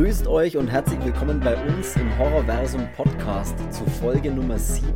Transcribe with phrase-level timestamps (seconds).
[0.00, 4.94] Grüßt euch und herzlich willkommen bei uns im Horrorversum Podcast zu Folge Nummer 7.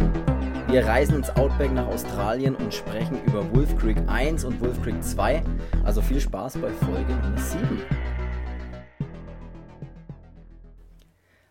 [0.69, 5.05] Wir reisen ins Outback nach Australien und sprechen über Wolf Creek 1 und Wolf Creek
[5.05, 5.43] 2.
[5.84, 7.82] Also viel Spaß bei Folge Nummer 7.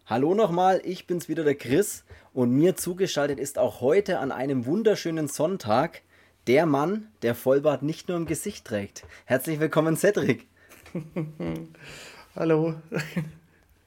[0.08, 4.66] Hallo nochmal, ich bin's wieder der Chris und mir zugeschaltet ist auch heute an einem
[4.66, 6.02] wunderschönen Sonntag
[6.48, 9.06] der Mann, der Vollbart nicht nur im Gesicht trägt.
[9.26, 10.48] Herzlich willkommen, Cedric.
[12.36, 12.74] Hallo.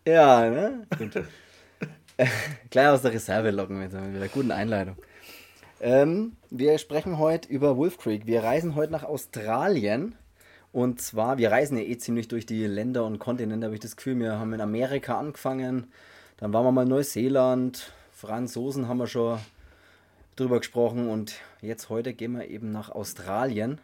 [0.07, 0.87] Ja, ne?
[0.97, 1.25] Gut.
[2.71, 4.95] Gleich aus der Reserve locken mit einer guten Einleitung.
[5.81, 8.25] Ähm, wir sprechen heute über Wolf Creek.
[8.25, 10.15] Wir reisen heute nach Australien.
[10.71, 13.97] Und zwar, wir reisen ja eh ziemlich durch die Länder und Kontinente, habe ich das
[13.97, 14.21] Gefühl.
[14.21, 15.89] Wir haben in Amerika angefangen,
[16.37, 19.41] dann waren wir mal in Neuseeland, Franzosen haben wir schon
[20.37, 23.81] drüber gesprochen und jetzt heute gehen wir eben nach Australien.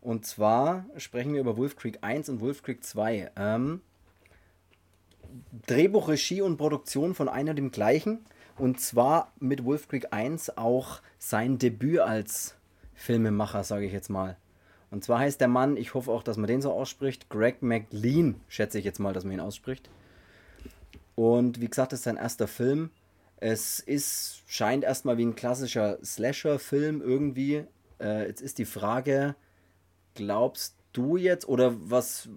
[0.00, 3.30] Und zwar sprechen wir über Wolf Creek 1 und Wolf Creek 2.
[3.36, 3.82] Ähm,
[5.66, 8.20] Drehbuch, Regie und Produktion von einer dem gleichen.
[8.56, 12.56] Und zwar mit Wolf Creek 1 auch sein Debüt als
[12.94, 14.36] Filmemacher, sage ich jetzt mal.
[14.90, 18.40] Und zwar heißt der Mann, ich hoffe auch, dass man den so ausspricht, Greg McLean,
[18.48, 19.90] schätze ich jetzt mal, dass man ihn ausspricht.
[21.14, 22.90] Und wie gesagt, das ist sein erster Film.
[23.36, 27.64] Es ist, scheint erstmal wie ein klassischer Slasher-Film irgendwie.
[28.00, 29.36] Äh, jetzt ist die Frage,
[30.14, 32.28] glaubst du jetzt oder was,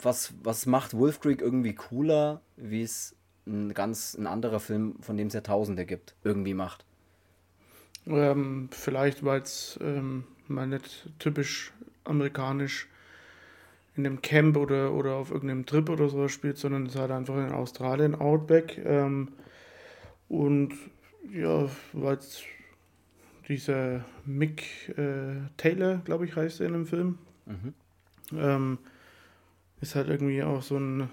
[0.00, 5.16] was, was macht Wolf Creek irgendwie cooler, wie es ein ganz ein anderer Film, von
[5.16, 6.84] dem es ja Tausende gibt, irgendwie macht?
[8.06, 11.72] Ähm, vielleicht, weil es ähm, mal nicht typisch
[12.04, 12.88] amerikanisch
[13.96, 17.36] in einem Camp oder, oder auf irgendeinem Trip oder so spielt, sondern es hat einfach
[17.36, 18.78] in Australien Outback.
[18.84, 19.28] Ähm,
[20.28, 20.74] und
[21.32, 22.18] ja, weil
[23.48, 27.18] dieser Mick äh, Taylor, glaube ich, heißt er in dem Film.
[27.46, 27.74] Mhm.
[28.32, 28.78] Ähm,
[29.80, 31.10] ist halt irgendwie auch so ein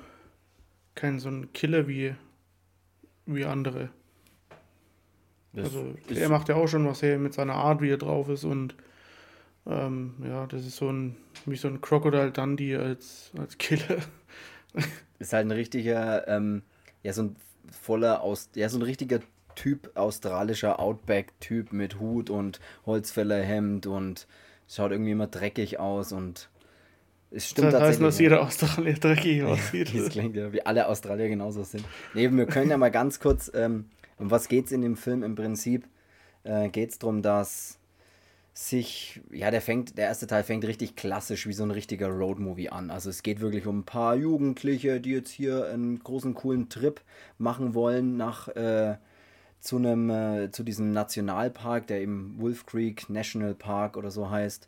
[0.96, 2.16] kein so ein Killer wie,
[3.26, 3.90] wie andere.
[5.54, 8.30] Das also er macht ja auch schon was her mit seiner Art, wie er drauf
[8.30, 8.76] ist und
[9.66, 14.00] ähm, ja, das ist so ein wie so ein Crocodile Dundee als, als Killer.
[15.20, 16.64] Ist halt ein richtiger, ähm,
[17.04, 17.36] ja, so ein
[17.72, 19.20] voller aus, ja, so ein richtiger
[19.56, 24.28] Typ australischer Outback-Typ mit Hut und Holzfällerhemd und
[24.68, 26.50] schaut irgendwie immer dreckig aus und
[27.32, 29.98] es stimmt das heißt, dass jeder Australier dreckig aussieht.
[29.98, 31.86] das klingt ja, wie alle Australier genauso sind.
[32.14, 33.86] Nee, wir können ja mal ganz kurz, ähm,
[34.18, 35.88] um was geht es in dem Film im Prinzip?
[36.44, 37.80] Äh, geht es darum, dass
[38.54, 42.70] sich, ja, der fängt, der erste Teil fängt richtig klassisch wie so ein richtiger Roadmovie
[42.70, 42.92] an.
[42.92, 47.00] Also es geht wirklich um ein paar Jugendliche, die jetzt hier einen großen, coolen Trip
[47.38, 48.98] machen wollen nach äh,
[49.62, 54.68] zu einem, äh, zu diesem Nationalpark, der eben Wolf Creek National Park oder so heißt.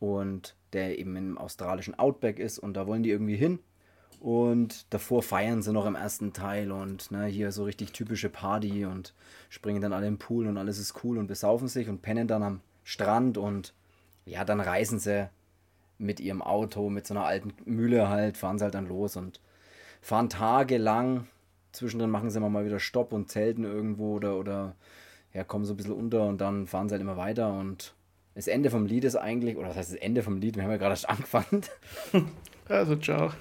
[0.00, 3.58] Und der eben im australischen Outback ist und da wollen die irgendwie hin.
[4.20, 8.84] Und davor feiern sie noch im ersten Teil und ne, hier so richtig typische Party
[8.84, 9.14] und
[9.48, 12.42] springen dann alle im Pool und alles ist cool und besaufen sich und pennen dann
[12.42, 13.74] am Strand und
[14.24, 15.28] ja, dann reisen sie
[15.98, 19.40] mit ihrem Auto, mit so einer alten Mühle halt, fahren sie halt dann los und
[20.00, 21.26] fahren tagelang.
[21.72, 24.76] Zwischendrin machen sie immer mal wieder Stopp und zelten irgendwo oder, oder
[25.32, 27.94] ja, kommen so ein bisschen unter und dann fahren sie halt immer weiter und
[28.36, 30.56] das Ende vom Lied ist eigentlich, oder was heißt das Ende vom Lied?
[30.56, 31.62] Wir haben ja gerade erst angefangen.
[32.68, 33.32] Also, ciao.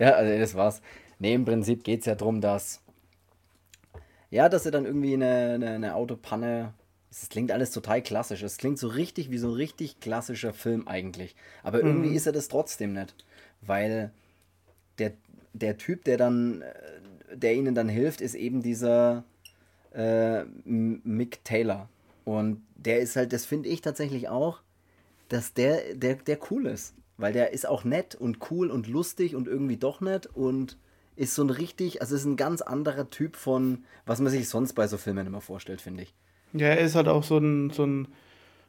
[0.00, 0.82] ja, also das war's.
[1.20, 2.82] Nee, im Prinzip geht es ja darum, dass.
[4.28, 6.74] Ja, dass er dann irgendwie eine, eine, eine Autopanne.
[7.12, 8.42] Es klingt alles total klassisch.
[8.42, 11.36] Es klingt so richtig wie so ein richtig klassischer Film eigentlich.
[11.62, 12.16] Aber irgendwie mhm.
[12.16, 13.24] ist er das trotzdem nicht.
[13.60, 14.10] Weil
[14.98, 15.12] der,
[15.52, 16.64] der Typ, der dann,
[17.32, 19.22] der ihnen dann hilft, ist eben dieser
[19.92, 21.88] äh, Mick Taylor.
[22.24, 24.60] Und der ist halt, das finde ich tatsächlich auch,
[25.28, 26.94] dass der, der, der cool ist.
[27.16, 30.78] Weil der ist auch nett und cool und lustig und irgendwie doch nett und
[31.16, 34.72] ist so ein richtig, also ist ein ganz anderer Typ von, was man sich sonst
[34.72, 36.14] bei so Filmen immer vorstellt, finde ich.
[36.54, 38.08] Ja, er ist halt auch so ein, so ein,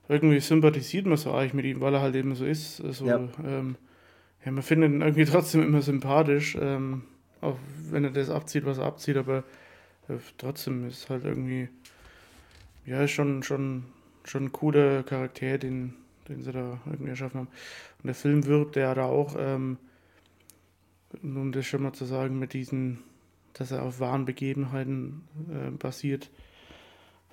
[0.10, 2.82] irgendwie sympathisiert man so eigentlich mit ihm, weil er halt eben so ist.
[2.82, 3.30] Also, ja.
[3.44, 3.78] Ähm,
[4.44, 7.04] ja, man findet ihn irgendwie trotzdem immer sympathisch, ähm,
[7.40, 7.58] auch
[7.90, 9.44] wenn er das abzieht, was er abzieht, aber
[10.10, 11.70] äh, trotzdem ist halt irgendwie,
[12.86, 13.86] ja, schon, schon
[14.24, 15.94] schon ein cooler Charakter, den,
[16.28, 17.48] den sie da irgendwie erschaffen haben.
[17.48, 19.78] Und der Film wirbt ja da auch, ähm,
[21.22, 23.00] um das schon mal zu sagen, mit diesen,
[23.54, 26.30] dass er auf wahren Begebenheiten äh, basiert,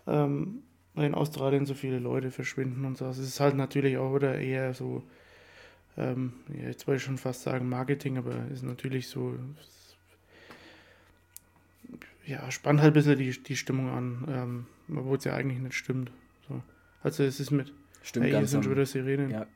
[0.06, 0.62] ähm,
[0.94, 3.06] in Australien so viele Leute verschwinden und so.
[3.06, 5.04] Also es ist halt natürlich auch wieder eher so,
[5.96, 9.34] ähm, ja, jetzt wollte ich schon fast sagen Marketing, aber ist natürlich so,
[12.28, 15.74] ja, spannt halt ein bisschen die, die Stimmung an, ähm, obwohl es ja eigentlich nicht
[15.74, 16.12] stimmt.
[17.02, 17.72] Also es ist mit.
[18.02, 18.50] Stimmt hey, ganz.
[18.50, 19.30] Sind schon wieder Sirenen.
[19.30, 19.46] Ja.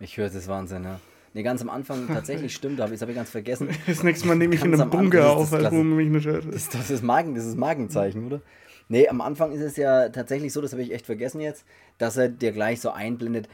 [0.00, 1.00] Ich höre, das Wahnsinn, ja.
[1.34, 3.68] Ne, ganz am Anfang tatsächlich stimmt, das habe ich ganz vergessen.
[3.86, 6.46] Das nächste Mal nehme ich in einem Bunker auf, als wo mich nicht hört.
[6.52, 8.40] Das, das, ist Magen, das ist Magenzeichen, oder?
[8.88, 11.64] Nee, am Anfang ist es ja tatsächlich so, das habe ich echt vergessen jetzt,
[11.98, 13.48] dass er dir gleich so einblendet,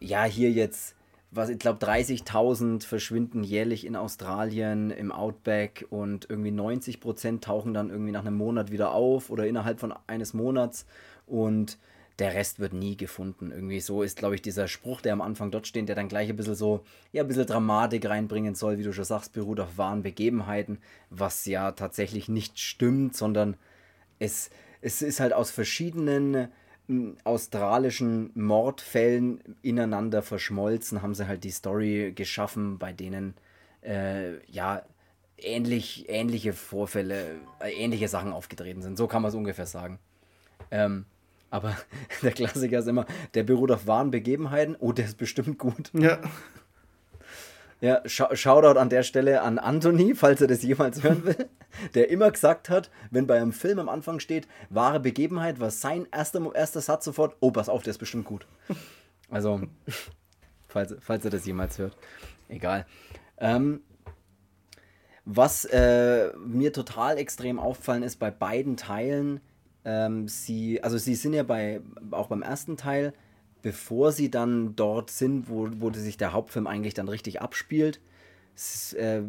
[0.00, 0.95] ja, hier jetzt,
[1.36, 7.90] was ich glaube, 30.000 verschwinden jährlich in Australien im Outback und irgendwie 90% tauchen dann
[7.90, 10.86] irgendwie nach einem Monat wieder auf oder innerhalb von eines Monats
[11.26, 11.78] und
[12.18, 13.50] der Rest wird nie gefunden.
[13.50, 16.30] Irgendwie so ist, glaube ich, dieser Spruch, der am Anfang dort steht, der dann gleich
[16.30, 19.76] ein bisschen so, ja, ein bisschen Dramatik reinbringen soll, wie du schon sagst, beruht auf
[19.76, 20.78] wahren Begebenheiten,
[21.10, 23.56] was ja tatsächlich nicht stimmt, sondern
[24.18, 24.48] es,
[24.80, 26.48] es ist halt aus verschiedenen
[27.24, 33.34] australischen Mordfällen ineinander verschmolzen, haben sie halt die Story geschaffen, bei denen
[33.82, 34.82] äh, ja
[35.38, 38.96] ähnlich, ähnliche Vorfälle, äh, ähnliche Sachen aufgetreten sind.
[38.96, 39.98] So kann man es ungefähr sagen.
[40.70, 41.06] Ähm,
[41.50, 41.76] aber
[42.22, 44.76] der Klassiker ist immer, der beruht auf wahren Begebenheiten.
[44.78, 45.90] Oh, der ist bestimmt gut.
[45.92, 46.18] Ja.
[47.80, 51.48] Ja, Shoutout an der Stelle an Anthony, falls er das jemals hören will,
[51.94, 56.06] der immer gesagt hat, wenn bei einem Film am Anfang steht, wahre Begebenheit, war sein
[56.10, 58.46] erster, erster Satz sofort, oh, pass auf, der ist bestimmt gut.
[59.30, 59.60] Also,
[60.68, 61.96] falls, falls er das jemals hört.
[62.48, 62.86] Egal.
[63.38, 63.80] Ähm,
[65.26, 69.40] was äh, mir total extrem auffallen ist bei beiden Teilen,
[69.84, 71.80] ähm, sie, also sie sind ja bei,
[72.12, 73.12] auch beim ersten Teil,
[73.66, 77.98] bevor sie dann dort sind, wo, wo sich der Hauptfilm eigentlich dann richtig abspielt,
[78.96, 79.22] äh,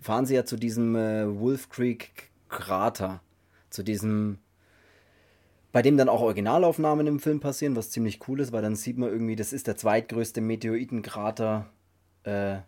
[0.00, 3.20] fahren sie ja zu diesem äh, Wolf Creek Krater,
[3.68, 4.38] zu diesem,
[5.72, 8.98] bei dem dann auch Originalaufnahmen im Film passieren, was ziemlich cool ist, weil dann sieht
[8.98, 11.68] man irgendwie, das ist der zweitgrößte Meteoritenkrater,
[12.22, 12.58] äh,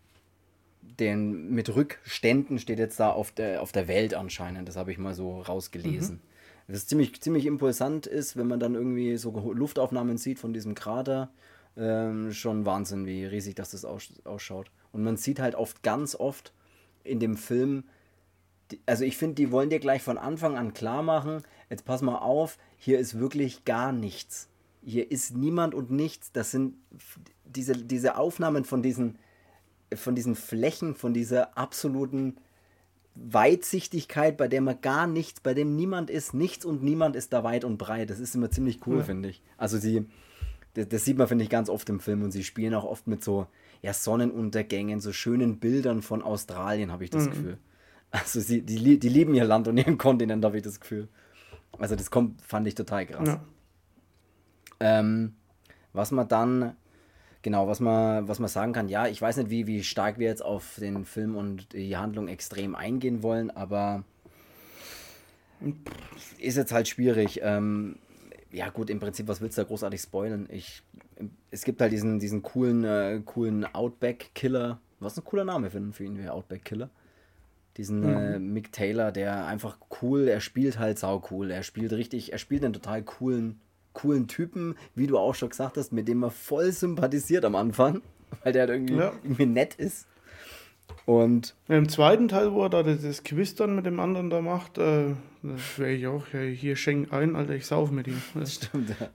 [0.98, 4.66] den mit Rückständen steht jetzt da auf der, auf der Welt anscheinend.
[4.66, 6.16] Das habe ich mal so rausgelesen.
[6.16, 6.31] Mhm.
[6.68, 11.30] Was ziemlich, ziemlich impulsant ist, wenn man dann irgendwie so Luftaufnahmen sieht von diesem Krater.
[11.76, 14.70] Ähm, schon Wahnsinn, wie riesig das, das ausschaut.
[14.92, 16.52] Und man sieht halt oft, ganz oft
[17.02, 17.84] in dem Film,
[18.86, 22.18] also ich finde, die wollen dir gleich von Anfang an klar machen, jetzt pass mal
[22.18, 24.48] auf, hier ist wirklich gar nichts.
[24.84, 26.32] Hier ist niemand und nichts.
[26.32, 26.74] Das sind
[27.44, 29.18] diese, diese Aufnahmen von diesen,
[29.94, 32.36] von diesen Flächen, von dieser absoluten
[33.14, 37.44] Weitsichtigkeit, bei der man gar nichts, bei dem niemand ist, nichts und niemand ist da
[37.44, 38.10] weit und breit.
[38.10, 39.04] Das ist immer ziemlich cool, ja.
[39.04, 39.42] finde ich.
[39.58, 40.06] Also sie,
[40.74, 43.06] das, das sieht man, finde ich, ganz oft im Film und sie spielen auch oft
[43.06, 43.46] mit so
[43.82, 47.30] ja, Sonnenuntergängen, so schönen Bildern von Australien, habe ich das mhm.
[47.30, 47.58] Gefühl.
[48.10, 51.08] Also sie, die, die lieben ihr Land und ihren Kontinent, habe ich das Gefühl.
[51.78, 53.26] Also das kommt, fand ich total krass.
[53.26, 53.44] Ja.
[54.80, 55.34] Ähm,
[55.92, 56.76] was man dann
[57.42, 60.28] Genau, was man, was man sagen kann, ja, ich weiß nicht, wie, wie stark wir
[60.28, 64.04] jetzt auf den Film und die Handlung extrem eingehen wollen, aber
[66.38, 67.40] ist jetzt halt schwierig.
[67.42, 67.96] Ähm,
[68.52, 70.46] ja, gut, im Prinzip, was willst du da großartig spoilern?
[70.50, 70.82] Ich,
[71.50, 74.80] es gibt halt diesen, diesen coolen, äh, coolen Outback-Killer.
[75.00, 76.90] Was ein cooler Name für, für ihn, wie Outback-Killer.
[77.76, 78.16] Diesen mhm.
[78.16, 81.50] äh, Mick Taylor, der einfach cool, er spielt halt sau cool.
[81.50, 83.60] Er spielt richtig, er spielt einen total coolen
[83.92, 88.02] coolen Typen, wie du auch schon gesagt hast, mit dem man voll sympathisiert am Anfang,
[88.42, 89.12] weil der halt irgendwie, ja.
[89.22, 90.06] irgendwie nett ist.
[91.04, 94.78] Und im zweiten Teil, wo er da das Quiz dann mit dem anderen da macht,
[94.78, 98.22] äh, wäre ich auch, ja, hier schenk ein, Alter, ich sauf mit ihm.
[98.34, 99.08] Das stimmt, ja.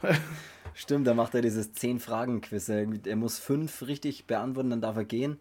[0.74, 2.70] Stimmt, da macht er dieses 10-Fragen-Quiz.
[2.70, 5.38] Er muss fünf richtig beantworten, dann darf er gehen.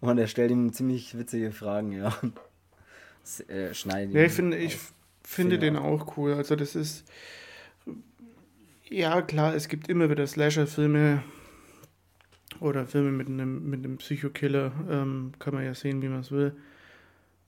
[0.00, 2.16] Und er stellt ihm ziemlich witzige Fragen, ja.
[3.48, 4.78] Äh, schneidet ja, ich finde ich
[5.24, 6.34] finde den auch cool.
[6.34, 7.04] Also das ist
[8.88, 11.22] ja, klar, es gibt immer wieder Slasher-Filme
[12.60, 14.72] oder Filme mit einem, mit einem Psychokiller.
[14.88, 16.56] Ähm, kann man ja sehen, wie man es will.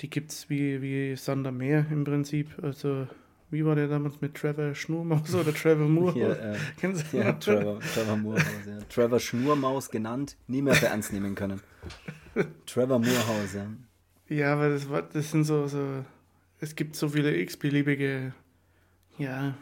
[0.00, 2.50] Die gibt es wie, wie Sander Meer im Prinzip.
[2.62, 3.08] Also,
[3.50, 6.18] wie war der damals mit Trevor Schnurmaus oder Trevor Moore?
[6.18, 8.78] Ja, äh, Kennst du ja, Trevor, Trevor Moorhaus, ja.
[8.88, 11.60] Trevor Schnurmaus genannt, nie mehr für ernst nehmen können.
[12.66, 13.66] Trevor Moorhaus, ja.
[14.28, 16.04] Ja, aber das, das sind so, so,
[16.60, 18.34] es gibt so viele x-beliebige,
[19.16, 19.54] ja,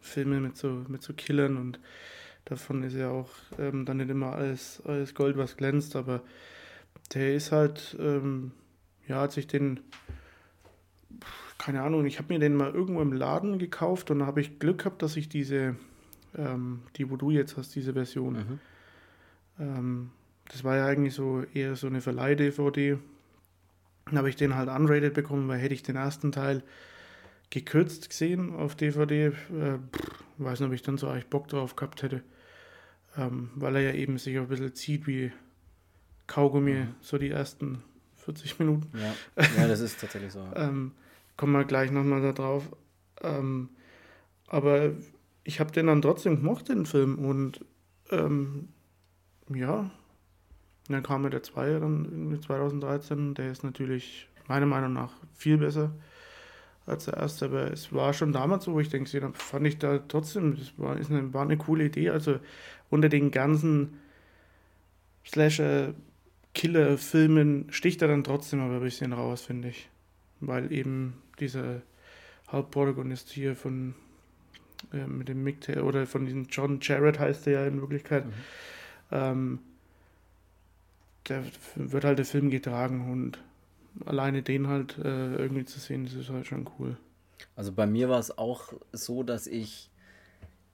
[0.00, 1.80] Filme mit so, mit so Killern und
[2.44, 6.22] davon ist ja auch ähm, dann nicht immer alles, alles Gold, was glänzt, aber
[7.14, 8.52] der ist halt, ähm,
[9.06, 9.80] ja, hat sich den,
[11.58, 14.58] keine Ahnung, ich habe mir den mal irgendwo im Laden gekauft und da habe ich
[14.58, 15.76] Glück gehabt, dass ich diese,
[16.36, 18.60] ähm, die, wo du jetzt hast, diese Version, mhm.
[19.58, 20.10] ähm,
[20.50, 22.98] das war ja eigentlich so eher so eine Verleih-DVD.
[24.06, 26.62] Dann habe ich den halt unrated bekommen, weil hätte ich den ersten Teil
[27.50, 29.26] gekürzt gesehen auf DVD.
[29.26, 29.32] Äh,
[30.38, 32.22] weiß nicht, ob ich dann so eigentlich Bock drauf gehabt hätte.
[33.16, 35.32] Ähm, weil er ja eben sich auch ein bisschen zieht wie
[36.26, 36.94] Kaugummi, mhm.
[37.00, 37.82] so die ersten
[38.16, 38.90] 40 Minuten.
[38.96, 40.44] Ja, ja das ist tatsächlich so.
[40.54, 40.92] ähm,
[41.36, 42.64] kommen wir gleich nochmal da drauf.
[43.22, 43.70] Ähm,
[44.46, 44.92] aber
[45.44, 47.18] ich habe den dann trotzdem gemocht, den Film.
[47.18, 47.64] Und
[48.10, 48.68] ähm,
[49.52, 49.90] ja, Und
[50.88, 55.92] dann kam ja der Zweier dann 2013, der ist natürlich meiner Meinung nach viel besser
[56.88, 59.78] als der erste, aber es war schon damals so, wo ich denke, da fand ich
[59.78, 62.38] da trotzdem, das war, ist eine, war eine coole Idee, also
[62.90, 63.98] unter den ganzen
[65.26, 65.94] Slasher
[66.54, 69.88] Killer-Filmen sticht er dann trotzdem aber ein bisschen raus, finde ich.
[70.40, 71.82] Weil eben dieser
[72.50, 73.94] Hauptprotagonist hier von
[74.92, 78.26] äh, mit dem Mick oder von diesem John Jarrett heißt er ja in Wirklichkeit.
[78.26, 78.32] Mhm.
[79.10, 79.58] Ähm,
[81.28, 81.44] der
[81.76, 83.38] wird halt der Film getragen und
[84.06, 86.96] alleine den halt äh, irgendwie zu sehen, das ist halt schon cool.
[87.56, 89.90] Also bei mir war es auch so, dass ich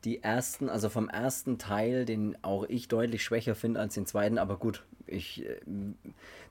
[0.05, 4.39] die ersten, also vom ersten Teil, den auch ich deutlich schwächer finde als den zweiten,
[4.39, 5.61] aber gut, ich, äh,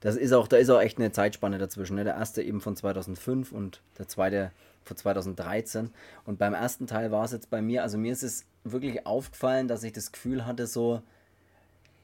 [0.01, 1.95] das ist auch, da ist auch echt eine Zeitspanne dazwischen.
[1.95, 2.03] Ne?
[2.03, 4.51] Der erste eben von 2005 und der zweite
[4.83, 5.91] von 2013.
[6.25, 9.67] Und beim ersten Teil war es jetzt bei mir, also mir ist es wirklich aufgefallen,
[9.67, 11.01] dass ich das Gefühl hatte, so,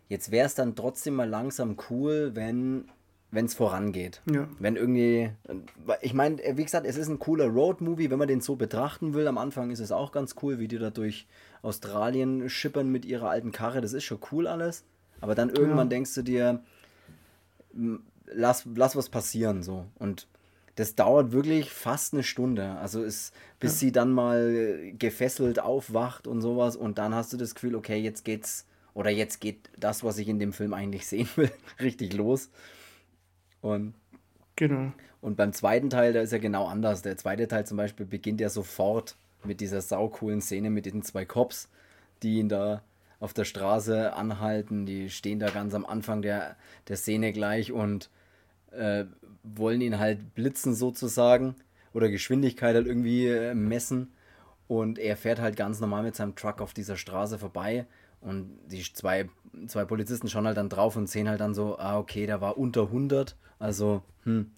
[0.07, 2.85] jetzt wäre es dann trotzdem mal langsam cool, wenn
[3.31, 4.21] wenn es vorangeht.
[4.31, 4.47] Ja.
[4.59, 5.29] Wenn irgendwie,
[6.01, 9.27] ich meine, wie gesagt, es ist ein cooler Road-Movie, wenn man den so betrachten will.
[9.27, 11.27] Am Anfang ist es auch ganz cool, wie die da durch
[11.61, 13.81] Australien schippern mit ihrer alten Karre.
[13.81, 14.83] Das ist schon cool alles.
[15.21, 15.95] Aber dann irgendwann ja.
[15.95, 16.63] denkst du dir,
[18.25, 19.85] lass, lass was passieren so.
[19.99, 20.27] Und
[20.75, 22.77] das dauert wirklich fast eine Stunde.
[22.77, 23.77] Also ist, bis ja.
[23.79, 26.75] sie dann mal gefesselt aufwacht und sowas.
[26.75, 30.29] Und dann hast du das Gefühl, okay, jetzt geht's, oder jetzt geht das, was ich
[30.29, 32.49] in dem Film eigentlich sehen will, richtig los.
[33.61, 33.93] Und,
[34.55, 34.91] genau.
[35.21, 37.01] Und beim zweiten Teil, da ist ja genau anders.
[37.01, 41.25] Der zweite Teil zum Beispiel beginnt ja sofort mit dieser saucoolen Szene mit diesen zwei
[41.25, 41.69] Cops,
[42.23, 42.81] die ihn da
[43.19, 44.85] auf der Straße anhalten.
[44.85, 46.55] Die stehen da ganz am Anfang der,
[46.87, 48.09] der Szene gleich und
[48.71, 49.05] äh,
[49.43, 51.55] wollen ihn halt blitzen sozusagen
[51.93, 54.11] oder Geschwindigkeit halt irgendwie äh, messen.
[54.67, 57.87] Und er fährt halt ganz normal mit seinem Truck auf dieser Straße vorbei.
[58.21, 59.27] Und die zwei,
[59.67, 62.57] zwei Polizisten schauen halt dann drauf und sehen halt dann so, ah, okay, der war
[62.57, 64.51] unter 100 also, hm,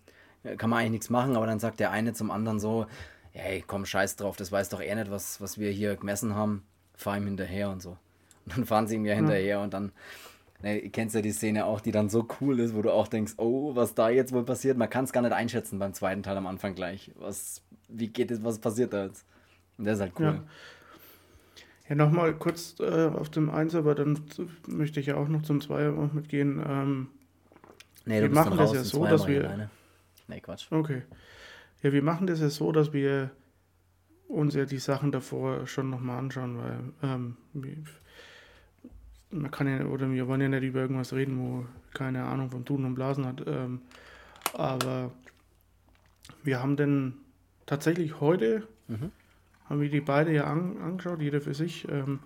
[0.58, 2.88] kann man eigentlich nichts machen, aber dann sagt der eine zum anderen so,
[3.32, 6.64] hey, komm, scheiß drauf, das weiß doch er nicht, was, was wir hier gemessen haben,
[6.96, 7.98] fahr ihm hinterher und so.
[8.46, 9.92] Und dann fahren sie ihm ja hinterher und dann,
[10.62, 13.34] ne, kennst ja die Szene auch, die dann so cool ist, wo du auch denkst,
[13.38, 16.38] oh, was da jetzt wohl passiert, man kann es gar nicht einschätzen beim zweiten Teil
[16.38, 17.12] am Anfang gleich.
[17.20, 19.26] Was, wie geht es, was passiert da jetzt?
[19.78, 20.26] Und das ist halt cool.
[20.26, 20.44] Ja.
[21.90, 24.18] Ja, nochmal kurz äh, auf dem Eins, aber dann
[24.66, 26.64] möchte ich ja auch noch zum Zweier mitgehen.
[26.66, 27.08] Ähm,
[28.06, 29.46] Nee, wir machen das ja so, dass wir.
[29.46, 29.70] Alleine.
[30.28, 30.72] Nee, Quatsch.
[30.72, 31.04] Okay.
[31.84, 33.32] Ja, wir machen das ja so, dass wir
[34.28, 37.38] uns ja die Sachen davor schon nochmal anschauen, weil ähm,
[39.32, 42.66] man kann ja, oder wir wollen ja nicht über irgendwas reden, wo keine Ahnung vom
[42.66, 43.44] Tun und Blasen hat.
[43.46, 43.82] Ähm,
[44.54, 45.12] aber
[46.44, 47.14] wir haben denn
[47.66, 49.12] tatsächlich heute, mhm.
[49.70, 52.20] haben wir die beide ja an, angeschaut, jeder für sich, ähm,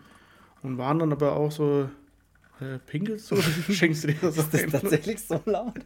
[0.62, 1.90] und waren dann aber auch so
[2.62, 5.80] äh, pinkelst du oder schenkst du dir das Ist das tatsächlich so laut?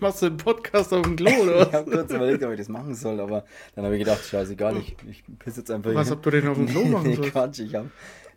[0.00, 1.68] Machst du einen Podcast auf dem Klo oder was?
[1.68, 4.76] ich habe kurz überlegt, ob ich das machen soll, aber dann habe ich gedacht, scheißegal,
[4.76, 7.32] ich, ich pisse jetzt einfach Was, ob du den auf dem Klo machen sollst?
[7.32, 7.90] Quatsch, ich habe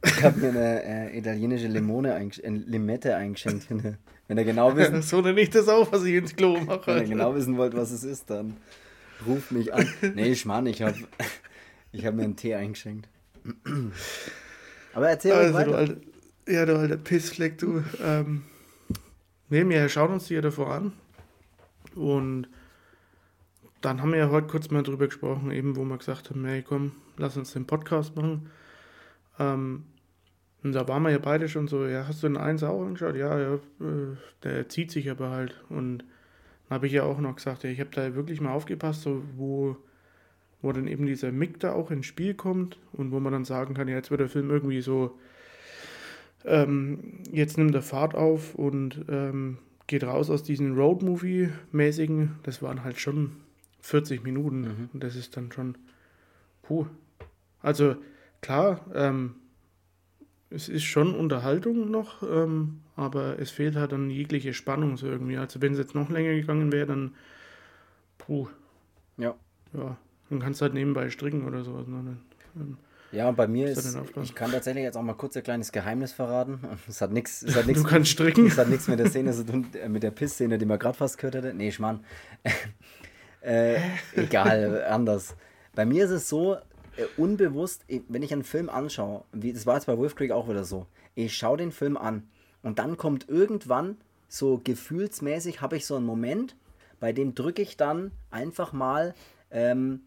[0.03, 3.67] ich hab mir eine äh, italienische Limone äh, Limette eingeschenkt.
[4.27, 5.01] Wenn ihr genau wissen...
[5.01, 6.87] so nenne ich das auch, was ich ins Klo mache.
[6.87, 8.57] Wenn ihr genau wissen wollt, was es ist, dann
[9.25, 9.87] ruft mich an.
[10.15, 10.95] Nee, Schmarrn, ich habe
[11.91, 13.07] ich hab mir einen Tee eingeschenkt.
[14.93, 15.95] Aber erzähl also, weiter.
[16.47, 17.83] Ja, du alter Pissfleck, du.
[18.03, 18.43] Ähm,
[19.49, 20.93] nee, wir schauen uns die ja davor an.
[21.95, 22.47] Und
[23.81, 26.61] dann haben wir ja heute kurz mal drüber gesprochen, eben wo wir gesagt haben, hey
[26.61, 28.51] komm, lass uns den Podcast machen.
[29.39, 29.85] Ähm,
[30.61, 33.15] und da waren wir ja beide schon so, ja, hast du den eins auch angeschaut?
[33.15, 35.63] Ja, ja, äh, der zieht sich aber halt.
[35.69, 36.05] Und
[36.69, 39.23] dann habe ich ja auch noch gesagt, ja, ich habe da wirklich mal aufgepasst, so
[39.35, 39.77] wo,
[40.61, 43.73] wo dann eben dieser Mick da auch ins Spiel kommt und wo man dann sagen
[43.73, 45.17] kann, ja, jetzt wird der Film irgendwie so
[46.45, 52.39] ähm, jetzt nimmt er Fahrt auf und ähm, geht raus aus diesem Road-Movie-mäßigen.
[52.43, 53.37] Das waren halt schon
[53.81, 54.61] 40 Minuten.
[54.61, 54.89] Mhm.
[54.93, 55.77] Und das ist dann schon.
[56.63, 56.87] Puh.
[57.61, 57.95] Also
[58.41, 59.35] klar, ähm,
[60.49, 65.37] es ist schon Unterhaltung noch, ähm, aber es fehlt halt dann jegliche Spannung so irgendwie.
[65.37, 67.15] Also wenn es jetzt noch länger gegangen wäre, dann.
[68.17, 68.47] Puh.
[69.17, 69.35] Ja.
[69.73, 69.97] Ja.
[70.29, 71.87] Dann kannst du halt nebenbei stricken oder sowas.
[71.87, 72.17] Ne?
[72.55, 72.77] Ähm,
[73.15, 76.11] ja, und bei mir ist, ich kann tatsächlich jetzt auch mal kurz ein kleines Geheimnis
[76.11, 76.59] verraten.
[76.87, 77.81] Es hat nichts, es hat nichts.
[77.81, 78.47] Du kannst stricken.
[78.47, 80.97] Es hat nichts mit der Szene zu tun, äh, mit der Pissszene, die man gerade
[80.97, 81.53] fast gehört hätte.
[81.53, 82.03] Nee, Schmarrn.
[83.41, 83.79] äh,
[84.15, 85.35] egal, anders.
[85.73, 86.55] Bei mir ist es so,
[86.97, 90.49] äh, unbewusst, wenn ich einen Film anschaue, wie, das war jetzt bei Wolf Creek auch
[90.49, 92.27] wieder so, ich schaue den Film an
[92.63, 96.55] und dann kommt irgendwann, so gefühlsmäßig, habe ich so einen Moment,
[96.99, 99.13] bei dem drücke ich dann einfach mal
[99.51, 100.01] ähm,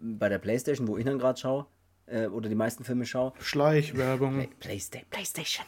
[0.00, 1.66] bei der Playstation, wo ich dann gerade schaue,
[2.10, 3.32] äh, oder die meisten Filme schaue.
[3.40, 4.34] Schleichwerbung.
[4.34, 5.08] Play, Playstation.
[5.10, 5.66] Playstation.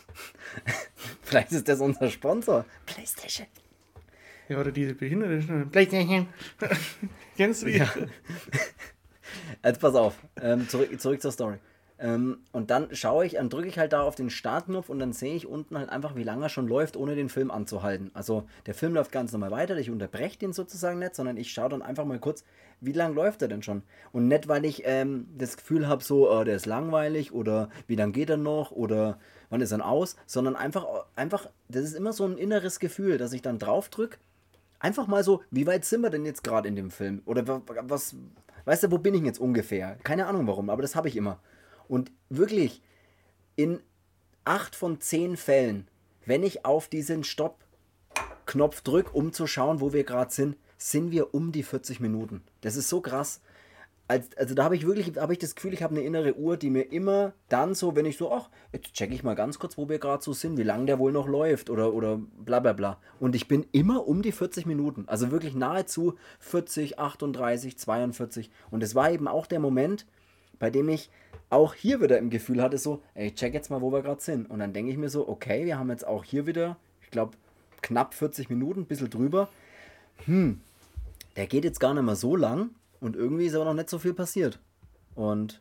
[1.22, 2.64] Vielleicht ist das unser Sponsor.
[2.87, 3.46] Playstation.
[4.49, 6.28] Ja, oder diese behinderte Playstation.
[7.37, 7.78] Kennst du die?
[7.78, 7.92] Ja.
[9.64, 11.58] Jetzt pass auf, ähm, zurück, zurück zur Story.
[12.02, 15.12] Ähm, und dann schaue ich, dann drücke ich halt da auf den Startknopf und dann
[15.12, 18.11] sehe ich unten halt einfach, wie lange er schon läuft, ohne den Film anzuhalten.
[18.12, 21.68] Also der Film läuft ganz normal weiter, ich unterbreche den sozusagen nicht, sondern ich schaue
[21.68, 22.44] dann einfach mal kurz,
[22.80, 23.85] wie lange läuft er denn schon?
[24.11, 27.94] Und nicht, weil ich ähm, das Gefühl habe, so, äh, der ist langweilig oder wie
[27.94, 32.12] lange geht er noch oder wann ist er aus, sondern einfach, einfach, das ist immer
[32.12, 34.18] so ein inneres Gefühl, dass ich dann drauf drücke.
[34.80, 37.23] Einfach mal so, wie weit sind wir denn jetzt gerade in dem Film?
[37.26, 38.16] Oder was,
[38.64, 39.97] weißt du, wo bin ich jetzt ungefähr?
[40.02, 41.38] Keine Ahnung warum, aber das habe ich immer.
[41.92, 42.80] Und wirklich,
[43.54, 43.80] in
[44.46, 45.87] acht von zehn Fällen,
[46.25, 51.34] wenn ich auf diesen Stopp-Knopf drücke, um zu schauen, wo wir gerade sind, sind wir
[51.34, 52.44] um die 40 Minuten.
[52.62, 53.42] Das ist so krass.
[54.08, 56.56] Als, also da habe ich wirklich hab ich das Gefühl, ich habe eine innere Uhr,
[56.56, 59.76] die mir immer dann so, wenn ich so, ach, jetzt checke ich mal ganz kurz,
[59.76, 62.72] wo wir gerade so sind, wie lange der wohl noch läuft oder, oder bla bla
[62.72, 62.99] bla.
[63.20, 65.04] Und ich bin immer um die 40 Minuten.
[65.08, 68.50] Also wirklich nahezu 40, 38, 42.
[68.70, 70.06] Und es war eben auch der Moment,
[70.58, 71.11] bei dem ich
[71.52, 74.49] auch hier wieder im Gefühl hatte, so, ey, check jetzt mal, wo wir gerade sind.
[74.49, 77.37] Und dann denke ich mir so, okay, wir haben jetzt auch hier wieder, ich glaube,
[77.82, 79.50] knapp 40 Minuten, ein bisschen drüber.
[80.25, 80.61] Hm,
[81.37, 83.99] der geht jetzt gar nicht mehr so lang und irgendwie ist aber noch nicht so
[83.99, 84.61] viel passiert.
[85.14, 85.61] Und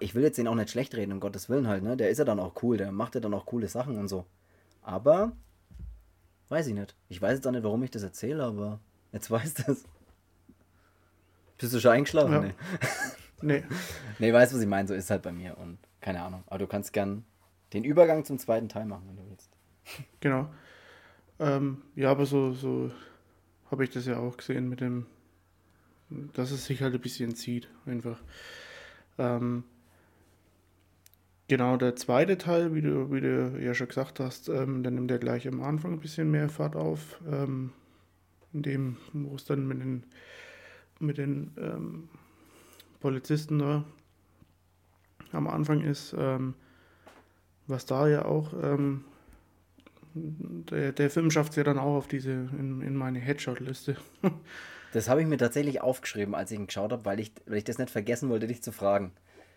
[0.00, 1.96] ich will jetzt den auch nicht schlecht reden, um Gottes Willen halt, ne?
[1.96, 4.24] Der ist ja dann auch cool, der macht ja dann auch coole Sachen und so.
[4.82, 5.32] Aber,
[6.48, 6.94] weiß ich nicht.
[7.10, 8.80] Ich weiß jetzt auch nicht, warum ich das erzähle, aber
[9.12, 9.84] jetzt weiß das.
[11.58, 12.32] Bist du schon eingeschlafen?
[12.32, 12.40] Ja.
[12.40, 12.54] Nee.
[13.42, 13.64] Nee.
[14.18, 14.88] nee, weißt du, was ich meine?
[14.88, 16.44] So ist halt bei mir und keine Ahnung.
[16.46, 17.24] Aber du kannst gern
[17.72, 19.50] den Übergang zum zweiten Teil machen, wenn du willst.
[20.20, 20.48] Genau.
[21.38, 22.92] Ähm, ja, aber so, so
[23.70, 25.06] habe ich das ja auch gesehen mit dem,
[26.34, 28.22] dass es sich halt ein bisschen zieht, einfach.
[29.18, 29.64] Ähm,
[31.48, 35.10] genau, der zweite Teil, wie du, wie du ja schon gesagt hast, ähm, dann nimmt
[35.10, 37.72] er gleich am Anfang ein bisschen mehr Fahrt auf, ähm,
[38.52, 40.04] in dem, wo es dann mit den,
[41.00, 42.08] mit den ähm,
[43.02, 43.84] Polizisten da
[45.32, 46.54] am Anfang ist, ähm,
[47.66, 49.04] was da ja auch, ähm,
[50.14, 53.96] der, der Film schafft es ja dann auch auf diese, in, in meine Headshot-Liste.
[54.92, 57.64] das habe ich mir tatsächlich aufgeschrieben, als ich ihn geschaut habe, weil ich, weil ich
[57.64, 59.12] das nicht vergessen wollte, dich zu fragen.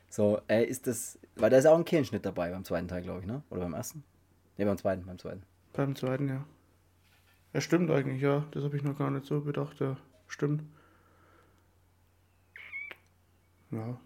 [0.10, 3.22] So, äh, ist das, weil da ist auch ein Kehlenschnitt dabei beim zweiten Teil, glaube
[3.22, 3.44] ich, ne?
[3.50, 4.04] Oder beim ersten?
[4.58, 5.44] Ne, beim zweiten, beim zweiten.
[5.74, 6.46] Beim zweiten, ja.
[7.54, 8.46] Ja, stimmt eigentlich, ja.
[8.52, 9.98] Das habe ich noch gar nicht so bedacht, ja.
[10.28, 10.64] Stimmt.
[13.76, 14.00] Ja,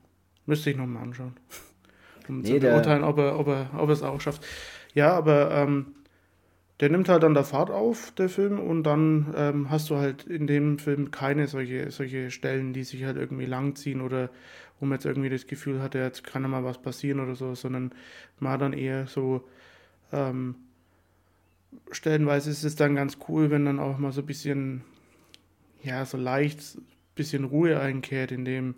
[0.45, 1.33] müsste ich nochmal anschauen.
[2.27, 4.45] Um nee, zu beurteilen, ob er, ob, er, ob er es auch schafft.
[4.93, 5.95] Ja, aber ähm,
[6.79, 10.25] der nimmt halt dann der Fahrt auf, der Film, und dann ähm, hast du halt
[10.25, 14.29] in dem Film keine solche, solche Stellen, die sich halt irgendwie langziehen oder
[14.79, 17.91] wo man jetzt irgendwie das Gefühl hat, jetzt kann mal was passieren oder so, sondern
[18.39, 19.43] man hat dann eher so,
[20.13, 20.55] ähm,
[21.91, 24.83] stellenweise ist es dann ganz cool, wenn dann auch mal so ein bisschen,
[25.83, 26.77] ja, so leicht,
[27.15, 28.75] bisschen Ruhe einkehrt, in dem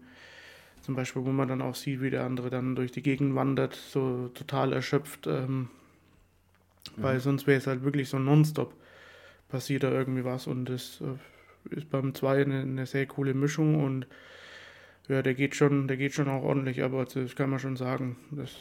[0.82, 3.76] zum Beispiel, wo man dann auch sieht, wie der andere dann durch die Gegend wandert,
[3.76, 5.28] so total erschöpft.
[5.28, 5.68] Ähm, mhm.
[6.98, 8.74] Weil sonst wäre es halt wirklich so nonstop
[9.52, 10.48] passiert da irgendwie was.
[10.48, 14.08] Und das äh, ist beim 2 eine, eine, sehr coole Mischung und
[15.08, 18.16] ja, der geht schon, der geht schon auch ordentlich, aber das kann man schon sagen.
[18.32, 18.52] Das,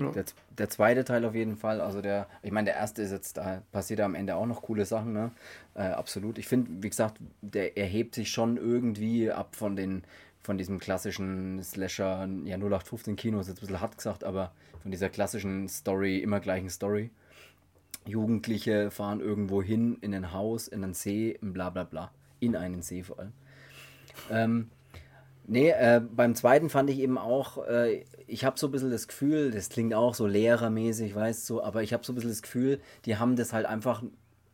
[0.00, 0.10] ja.
[0.10, 0.24] der,
[0.58, 3.62] der zweite Teil auf jeden Fall, also der, ich meine, der erste ist jetzt, da
[3.72, 5.30] passiert am Ende auch noch coole Sachen, ne?
[5.74, 6.38] Äh, absolut.
[6.38, 10.02] Ich finde, wie gesagt, der erhebt sich schon irgendwie ab von den
[10.42, 14.52] von diesem klassischen Slasher, ja 0815 Kino ist jetzt ein bisschen hart gesagt, aber
[14.82, 17.10] von dieser klassischen Story, immer gleichen Story.
[18.04, 22.10] Jugendliche fahren irgendwo hin, in ein Haus, in einen See, bla bla bla.
[22.40, 23.32] In einen See vor allem.
[24.30, 24.70] Ähm,
[25.46, 29.06] nee, äh, beim zweiten fand ich eben auch, äh, ich habe so ein bisschen das
[29.06, 32.42] Gefühl, das klingt auch so lehrermäßig, weißt du, aber ich habe so ein bisschen das
[32.42, 34.02] Gefühl, die haben das halt einfach,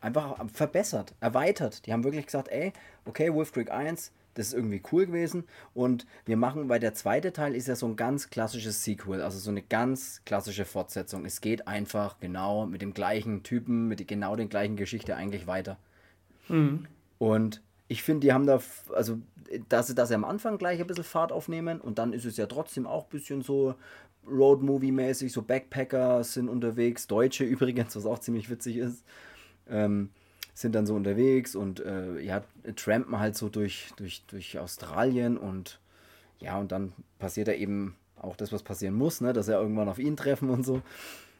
[0.01, 1.87] einfach verbessert, erweitert.
[1.87, 2.73] Die haben wirklich gesagt, ey,
[3.05, 5.43] okay, Wolf Creek 1, das ist irgendwie cool gewesen.
[5.73, 9.37] Und wir machen, weil der zweite Teil ist ja so ein ganz klassisches Sequel, also
[9.37, 11.25] so eine ganz klassische Fortsetzung.
[11.25, 15.77] Es geht einfach genau mit dem gleichen Typen, mit genau der gleichen Geschichte eigentlich weiter.
[16.47, 16.87] Mhm.
[17.17, 18.61] Und ich finde, die haben da,
[18.93, 19.19] also,
[19.67, 22.37] dass sie, dass sie am Anfang gleich ein bisschen Fahrt aufnehmen und dann ist es
[22.37, 23.75] ja trotzdem auch ein bisschen so
[24.25, 29.03] Road-Movie-mäßig, so Backpacker sind unterwegs, Deutsche übrigens, was auch ziemlich witzig ist.
[29.69, 30.11] Ähm,
[30.59, 32.43] sind dann so unterwegs und äh, ja,
[32.75, 35.79] trampen halt so durch, durch, durch Australien und
[36.39, 39.87] ja, und dann passiert da eben auch das, was passieren muss, ne, dass er irgendwann
[39.87, 40.81] auf ihn treffen und so.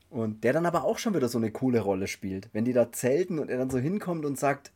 [0.10, 2.48] Und der dann aber auch schon wieder so eine coole Rolle spielt.
[2.54, 4.72] Wenn die da zelten und er dann so hinkommt und sagt,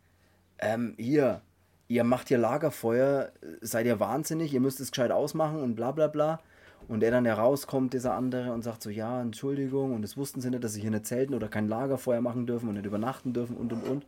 [0.60, 1.42] ähm, hier,
[1.88, 6.08] ihr macht hier Lagerfeuer, seid ihr wahnsinnig, ihr müsst es gescheit ausmachen und bla bla
[6.08, 6.42] bla.
[6.90, 10.50] und der dann herauskommt, dieser andere, und sagt so, ja, Entschuldigung, und das wussten sie
[10.50, 13.56] nicht, dass sie hier nicht zelten oder kein Lagerfeuer machen dürfen und nicht übernachten dürfen
[13.56, 14.06] und und und.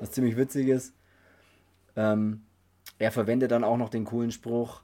[0.00, 0.94] Was ziemlich witzig ist.
[1.94, 2.42] Ähm,
[2.98, 4.82] er verwendet dann auch noch den coolen Spruch,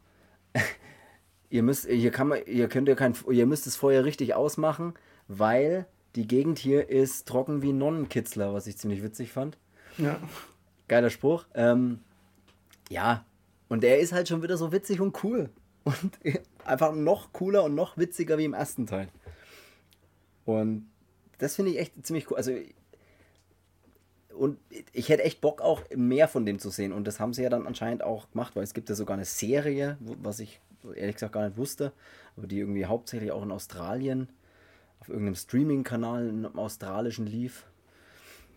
[1.51, 4.95] ihr müsst, hier kann man, ihr könnt ja kein, ihr müsst das Feuer richtig ausmachen,
[5.29, 9.59] weil die Gegend hier ist trocken wie Nonnenkitzler, was ich ziemlich witzig fand.
[9.99, 10.19] Ja.
[10.89, 11.47] Geiler Spruch.
[11.55, 12.01] Ähm,
[12.89, 13.25] ja,
[13.69, 15.51] und er ist halt schon wieder so witzig und cool.
[15.87, 16.19] Und
[16.65, 19.07] einfach noch cooler und noch witziger wie im ersten Teil.
[20.45, 20.91] Und
[21.39, 22.37] das finde ich echt ziemlich cool.
[22.37, 22.51] Also,
[24.37, 24.59] und
[24.93, 26.93] ich hätte echt Bock auch mehr von dem zu sehen.
[26.93, 29.25] Und das haben sie ja dann anscheinend auch gemacht, weil es gibt ja sogar eine
[29.25, 30.61] Serie, was ich
[30.95, 31.93] ehrlich gesagt gar nicht wusste,
[32.37, 34.29] aber die irgendwie hauptsächlich auch in Australien
[35.01, 37.65] auf irgendeinem Streaming-Kanal im australischen lief.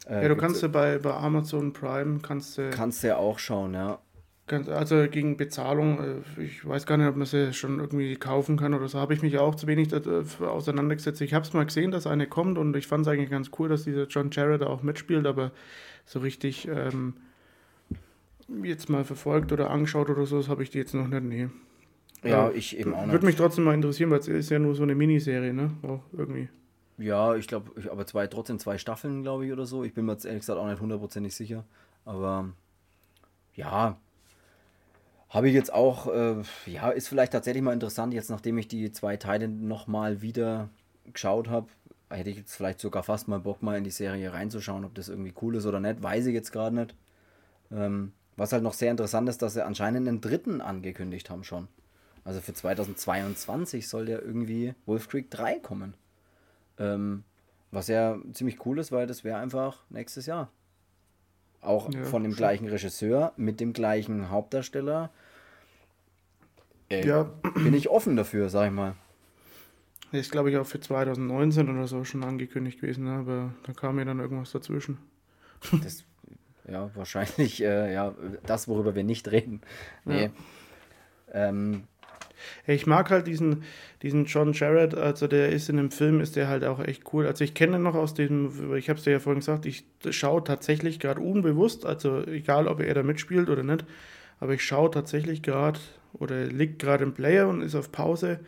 [0.08, 2.70] Äh, ja, du kannst ja bei, bei Amazon Prime kannst du.
[2.70, 4.00] Kannst du ja auch schauen, ja.
[4.52, 8.74] Also gegen Bezahlung, äh, ich weiß gar nicht, ob man sie schon irgendwie kaufen kann
[8.74, 11.22] oder so, habe ich mich auch zu wenig auseinandergesetzt.
[11.22, 13.70] Ich habe es mal gesehen, dass eine kommt und ich fand es eigentlich ganz cool,
[13.70, 15.52] dass dieser John Jarrett auch mitspielt, aber
[16.06, 17.14] so richtig ähm,
[18.64, 21.24] jetzt mal verfolgt oder angeschaut oder so, das habe ich die jetzt noch nicht.
[21.24, 21.50] Nee.
[22.24, 23.12] Ja, ich eben auch nicht.
[23.12, 25.72] Würde mich trotzdem mal interessieren, weil es ist ja nur so eine Miniserie, ne?
[25.84, 26.50] Auch irgendwie.
[26.98, 29.86] Ja, ich glaube, aber zwei, trotzdem zwei Staffeln, glaube ich, oder so.
[29.86, 31.64] Ich bin mir jetzt ehrlich gesagt auch nicht hundertprozentig sicher.
[32.04, 32.50] Aber
[33.54, 33.98] ja,
[35.30, 38.92] habe ich jetzt auch, äh, ja, ist vielleicht tatsächlich mal interessant, jetzt nachdem ich die
[38.92, 40.70] zwei Teile nochmal wieder
[41.14, 41.68] geschaut habe,
[42.10, 45.10] hätte ich jetzt vielleicht sogar fast mal Bock, mal in die Serie reinzuschauen, ob das
[45.10, 46.96] irgendwie cool ist oder nicht, weiß ich jetzt gerade nicht.
[47.72, 51.68] Ähm, was halt noch sehr interessant ist, dass sie anscheinend einen dritten angekündigt haben schon.
[52.24, 55.94] Also für 2022 soll ja irgendwie Wolf Creek 3 kommen.
[56.78, 57.24] Ähm,
[57.72, 60.50] was ja ziemlich cool ist, weil das wäre einfach nächstes Jahr.
[61.62, 62.38] Auch ja, von dem schon.
[62.38, 65.10] gleichen Regisseur, mit dem gleichen Hauptdarsteller.
[66.90, 67.24] Äh, ja.
[67.56, 68.96] Bin ich offen dafür, sag ich mal.
[70.12, 73.12] Ist, glaube ich, auch für 2019 oder so schon angekündigt gewesen, ne?
[73.12, 74.98] aber da kam mir dann irgendwas dazwischen.
[75.84, 76.06] Das,
[76.68, 79.62] ja, wahrscheinlich, äh, ja, das, worüber wir nicht reden.
[80.06, 80.30] Nee.
[81.34, 81.50] Ja.
[81.50, 81.84] Ähm,
[82.68, 83.64] ich mag halt diesen,
[84.02, 87.28] diesen John Jarrett, also der ist in dem Film, ist der halt auch echt cool.
[87.28, 89.86] Also ich kenne ihn noch aus dem, ich habe es dir ja vorhin gesagt, ich
[90.10, 93.86] schaue tatsächlich gerade unbewusst, also egal ob er da mitspielt oder nicht,
[94.40, 95.80] aber ich schaue tatsächlich gerade
[96.14, 98.40] oder liegt gerade im Player und ist auf Pause.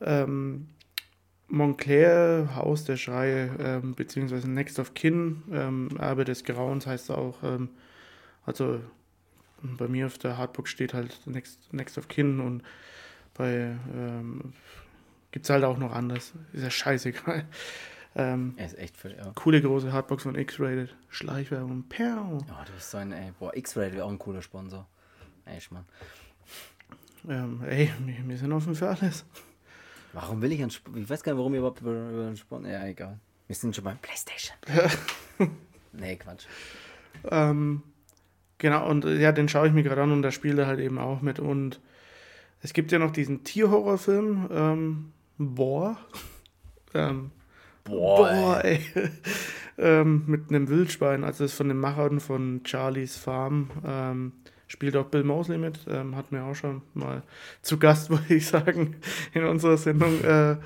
[0.00, 0.68] Ähm,
[1.48, 7.42] Montclair, Haus der Schreie, ähm, beziehungsweise Next of Kin, ähm, Erbe des Grauens heißt auch,
[7.42, 7.68] ähm,
[8.44, 8.80] also
[9.62, 12.62] bei mir auf der Hardbook steht halt Next, Next of Kin und
[13.34, 14.52] bei ähm,
[15.30, 16.32] gibt es halt auch noch anders.
[16.52, 17.44] Ist ja scheißegal.
[18.16, 19.32] Ähm, er ist echt für, ja.
[19.34, 20.94] Coole große Hardbox von X-Rated.
[21.08, 21.82] Schleichwerbung.
[21.88, 22.44] Pow.
[22.48, 24.86] Ja, du bist so ein, ey, boah, X-Rated wäre auch ein cooler Sponsor.
[25.44, 25.84] Echt, Mann.
[27.28, 29.24] Ähm, ey, wir, wir, sind offen für alles.
[30.12, 31.02] Warum will ich ein Sponsor?
[31.02, 32.70] Ich weiß gar nicht, warum wir überhaupt über, über einen Sponsor.
[32.70, 33.18] Ja, egal.
[33.48, 34.56] Wir sind schon beim PlayStation.
[35.92, 36.46] nee, Quatsch.
[37.30, 37.82] Ähm,
[38.58, 40.98] genau, und ja, den schaue ich mir gerade an und da spielt er halt eben
[40.98, 41.80] auch mit und
[42.64, 45.98] es gibt ja noch diesen Tierhorrorfilm, ähm, Boar.
[46.94, 47.30] ähm,
[47.84, 48.80] Boah, Boah, ey.
[49.78, 53.70] ähm, mit einem Wildschwein, also das ist von den Machern von Charlie's Farm.
[53.86, 54.32] Ähm,
[54.66, 57.22] spielt auch Bill Mosley mit, ähm, hat mir auch schon mal
[57.60, 58.96] zu Gast, wollte ich sagen,
[59.34, 60.24] in unserer Sendung.
[60.24, 60.56] Äh,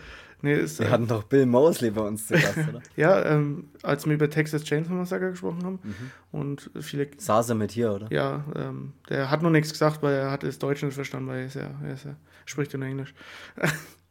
[0.41, 2.81] Nee, ist, wir äh, hatten doch Bill Mosley bei uns zu Gast, oder?
[2.97, 5.81] ja, ähm, als wir über Texas Chainsaw Massacre gesprochen haben.
[5.83, 6.11] Mhm.
[6.31, 7.09] Und viele.
[7.17, 8.07] Saß er mit hier, oder?
[8.11, 11.41] Ja, ähm, der hat noch nichts gesagt, weil er hat das Deutsch nicht verstanden, weil
[11.41, 13.15] er, ist ja, er, ist ja, spricht in Englisch.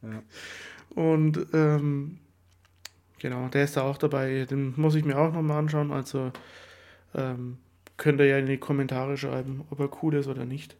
[0.01, 0.21] ja.
[0.95, 2.17] Und ähm,
[3.19, 4.45] genau, der ist da auch dabei.
[4.49, 5.91] Den muss ich mir auch nochmal anschauen.
[5.91, 6.31] Also
[7.13, 7.57] ähm,
[7.97, 10.75] könnt ihr ja in die Kommentare schreiben, ob er cool ist oder nicht.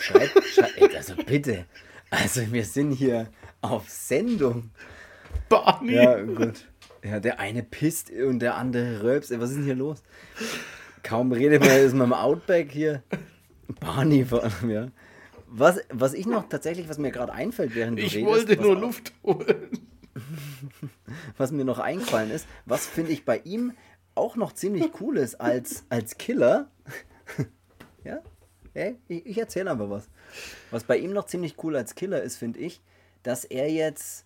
[0.00, 1.66] Schreibt, schreibt, also bitte.
[2.10, 3.28] Also wir sind hier
[3.60, 4.70] auf Sendung.
[5.48, 5.94] Barney.
[5.94, 6.66] Ja, gut.
[7.02, 9.30] Ja, der eine pisst und der andere rülpst.
[9.38, 10.02] Was ist denn hier los?
[11.02, 13.02] Kaum redet man, ist man im Outback hier.
[13.80, 14.88] Barney vor allem, ja.
[15.46, 18.30] Was, was ich noch tatsächlich, was mir gerade einfällt, während du ich redest.
[18.30, 19.70] Ich wollte nur Luft holen.
[21.36, 23.72] was mir noch eingefallen ist, was finde ich bei ihm
[24.14, 26.70] auch noch ziemlich cool ist als, als Killer.
[28.04, 28.18] ja?
[28.74, 30.08] Hey, ich, ich erzähle aber was.
[30.70, 32.82] Was bei ihm noch ziemlich cool als Killer ist, finde ich,
[33.22, 34.24] dass er jetzt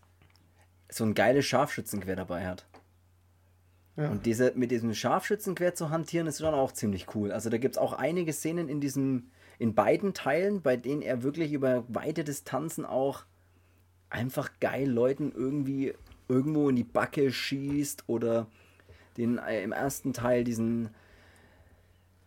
[0.89, 2.67] so ein geiles Scharfschützengewehr dabei hat.
[3.97, 4.11] Ja.
[4.11, 7.31] Und diese, mit diesem Scharfschützengewehr zu hantieren, ist dann auch ziemlich cool.
[7.31, 11.23] Also da gibt es auch einige Szenen in diesem, in beiden Teilen, bei denen er
[11.23, 13.25] wirklich über weite Distanzen auch
[14.09, 15.95] einfach geil Leuten irgendwie
[16.29, 18.47] irgendwo in die Backe schießt oder
[19.17, 20.91] den äh, im ersten Teil diesen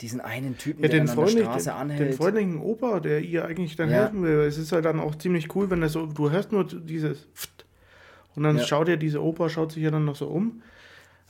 [0.02, 2.16] diesen einen Typen, Ja, der an der Straße den, den anhält.
[2.16, 3.96] freundlichen Opa, der ihr eigentlich dann Ja.
[4.04, 4.40] helfen will.
[4.42, 7.66] Es ist halt dann auch ziemlich cool, wenn er so, du hörst nur dieses Pft.
[8.36, 8.64] und dann Ja.
[8.64, 10.62] schaut ja dieser Opa, schaut sich ja dann noch so um.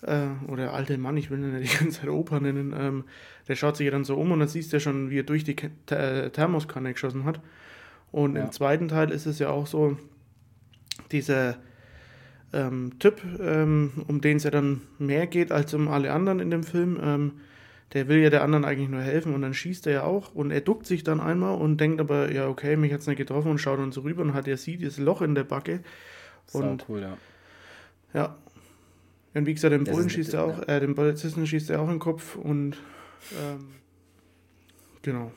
[0.01, 2.73] Äh, oder alte Mann, ich will ihn nicht die ganze Zeit Opa nennen.
[2.77, 3.03] Ähm,
[3.47, 5.23] der schaut sich ja dann so um und dann siehst du ja schon, wie er
[5.23, 7.39] durch die Th- äh, Thermoskanne geschossen hat.
[8.11, 8.41] Und Ja.
[8.45, 9.97] im zweiten Teil ist es ja auch so,
[11.11, 11.57] dieser
[12.53, 16.49] ähm, Typ, ähm, um den es ja dann mehr geht als um alle anderen in
[16.51, 17.31] dem Film, ähm,
[17.95, 20.51] der will ja der anderen eigentlich nur helfen und dann schießt er ja auch und
[20.51, 23.57] er duckt sich dann einmal und denkt aber, ja, okay, mich hat's nicht getroffen und
[23.57, 25.79] schaut dann so rüber und hat ja sieht dieses Loch in der Backe.
[26.45, 27.17] Sau Und cool, ja.
[28.13, 28.37] ja.
[29.33, 31.85] Und wie gesagt, den Das Bullen schießt er auch, äh, den Polizisten schießt er auch
[31.85, 32.75] in den Kopf und
[33.41, 33.69] ähm,
[35.01, 35.31] genau.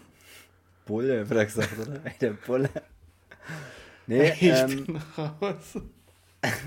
[0.85, 2.01] Bulle, wird er gesagt, oder?
[2.21, 2.71] Der Bulle.
[4.09, 5.79] Nee, Ich ähm, bin raus.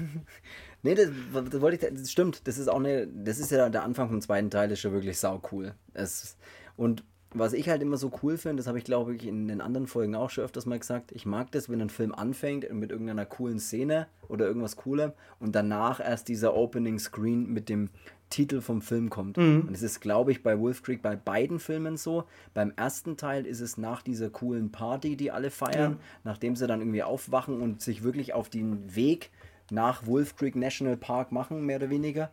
[0.83, 2.47] nee das, das wollte ich, das stimmt.
[2.47, 5.19] Das ist auch eine, das ist ja der Anfang vom zweiten Teil, ist schon wirklich
[5.19, 5.73] sau cool.
[5.93, 6.37] Es,
[6.75, 9.61] und was ich halt immer so cool finde, das habe ich glaube ich in den
[9.61, 12.91] anderen Folgen auch schon öfters mal gesagt, ich mag das, wenn ein Film anfängt mit
[12.91, 17.89] irgendeiner coolen Szene oder irgendwas coolem und danach erst dieser Opening Screen mit dem
[18.29, 19.37] Titel vom Film kommt.
[19.67, 22.23] Und das ist, glaube ich, bei Wolf Creek bei beiden Filmen so.
[22.53, 26.79] Beim ersten Teil ist es nach dieser coolen Party, die alle feiern, nachdem sie dann
[26.79, 29.31] irgendwie aufwachen und sich wirklich auf den Weg
[29.71, 32.29] nach Wolf Creek National Park machen, mehr oder weniger.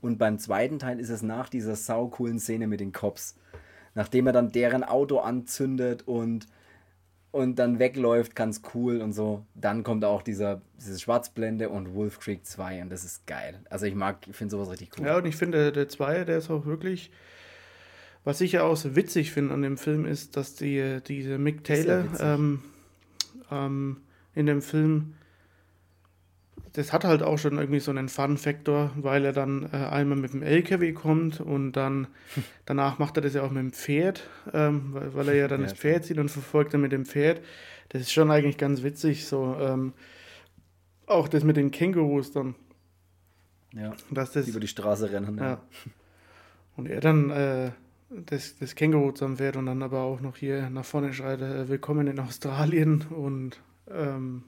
[0.00, 3.36] Und beim zweiten Teil ist es nach dieser saucoolen Szene mit den Cops.
[3.94, 6.46] Nachdem er dann deren Auto anzündet und,
[7.30, 9.46] und dann wegläuft, ganz cool und so.
[9.54, 13.60] Dann kommt auch dieser, diese Schwarzblende und Wolf Creek 2 und das ist geil.
[13.70, 15.06] Also ich mag, ich finde sowas richtig cool.
[15.06, 17.10] Ja, und ich finde, der, der Zweier, der ist auch wirklich.
[18.24, 21.62] Was ich ja auch so witzig finde an dem Film ist, dass die, diese Mick
[21.62, 22.60] Taylor ähm,
[23.52, 23.98] ähm,
[24.34, 25.14] in dem Film,
[26.76, 30.32] das hat halt auch schon irgendwie so einen Fun-Faktor, weil er dann äh, einmal mit
[30.34, 32.06] dem LKW kommt und dann
[32.66, 35.60] danach macht er das ja auch mit dem Pferd, ähm, weil, weil er ja dann
[35.62, 37.40] Ja, das Pferd sieht und verfolgt er mit dem Pferd.
[37.88, 39.92] Das ist schon eigentlich ganz witzig, so ähm,
[41.06, 42.54] auch das mit den Kängurus dann,
[43.72, 43.94] Ja.
[44.10, 45.38] dass das Die über die Straße rennen.
[45.38, 45.62] ja.
[46.76, 47.70] Und er dann äh,
[48.10, 52.06] das, das Känguru zusammenfährt und dann aber auch noch hier nach vorne schreit, äh, willkommen
[52.06, 53.60] in Australien und
[53.90, 54.42] ähm,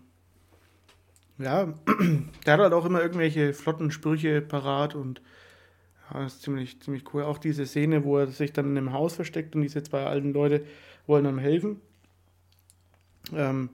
[1.38, 1.72] ja,
[2.46, 5.22] der hat halt auch immer irgendwelche flotten Sprüche parat und
[6.11, 7.22] ja, das ist ziemlich, ziemlich cool.
[7.22, 10.33] Auch diese Szene, wo er sich dann in einem Haus versteckt und diese zwei alten
[10.33, 10.64] Leute
[11.07, 11.81] wollen ihm helfen.
[13.35, 13.70] Ähm,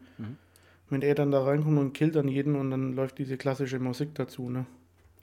[0.90, 4.14] Wenn er dann da reinkommt und killt dann jeden und dann läuft diese klassische Musik
[4.14, 4.66] dazu, ne?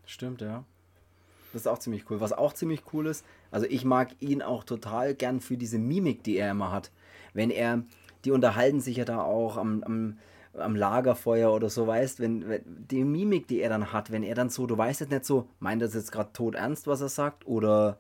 [0.06, 0.63] Stimmt, ja.
[1.54, 2.21] Das ist auch ziemlich cool.
[2.21, 6.23] Was auch ziemlich cool ist, also ich mag ihn auch total gern für diese Mimik,
[6.23, 6.91] die er immer hat.
[7.34, 7.84] Wenn er,
[8.25, 10.17] die unterhalten sich ja da auch am, am,
[10.53, 14.35] am Lagerfeuer oder so, weißt, wenn, wenn die Mimik, die er dann hat, wenn er
[14.35, 17.01] dann so, du weißt jetzt nicht so, meint er das jetzt gerade tot ernst, was
[17.01, 17.97] er sagt, oder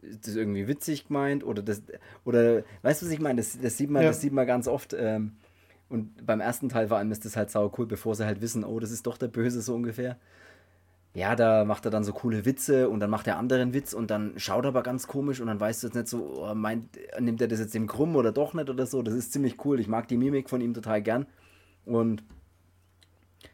[0.00, 1.82] ist das irgendwie witzig gemeint, oder das,
[2.24, 3.36] oder, weißt du, was ich meine?
[3.36, 4.08] Das, das sieht man, Ja.
[4.08, 5.32] das sieht man ganz oft, ähm,
[5.88, 8.64] und beim ersten Teil vor allem ist das halt sau cool, bevor sie halt wissen,
[8.64, 10.16] oh, das ist doch der Böse so ungefähr.
[11.14, 14.10] Ja, da macht er dann so coole Witze und dann macht er anderen Witz und
[14.10, 16.98] dann schaut er aber ganz komisch und dann weißt du jetzt nicht so, oh, meint,
[17.20, 19.02] nimmt er das jetzt dem krumm oder doch nicht oder so.
[19.02, 19.78] Das ist ziemlich cool.
[19.78, 21.26] Ich mag die Mimik von ihm total gern
[21.84, 22.22] und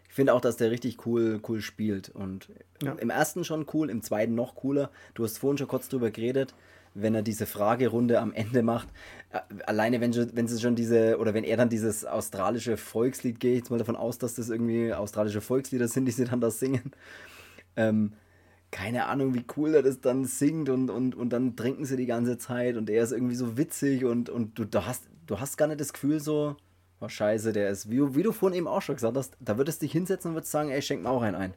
[0.09, 2.09] ich finde auch, dass der richtig cool, cool spielt.
[2.11, 2.49] Und
[2.83, 2.93] Ja.
[2.95, 4.91] im ersten schon cool, im zweiten noch cooler.
[5.15, 6.55] Du hast vorhin schon kurz drüber geredet,
[6.95, 8.89] wenn er diese Fragerunde am Ende macht.
[9.31, 13.53] Äh, Alleine, wenn, wenn sie schon diese, oder wenn er dann dieses australische Volkslied, gehe
[13.53, 16.51] ich jetzt mal davon aus, dass das irgendwie australische Volkslieder sind, die sie dann da
[16.51, 16.93] singen.
[17.77, 18.13] Ähm,
[18.71, 22.07] keine Ahnung, wie cool er das dann singt und, und, und dann trinken sie die
[22.07, 25.57] ganze Zeit und er ist irgendwie so witzig und, und du, du, hast, du hast
[25.57, 26.57] gar nicht das Gefühl so,
[27.01, 29.57] oh scheiße, der ist, wie, du- wie du vorhin eben auch schon gesagt hast, da
[29.59, 31.55] würdest du dich hinsetzen und würdest sagen, ey, schenk mir auch einen ein.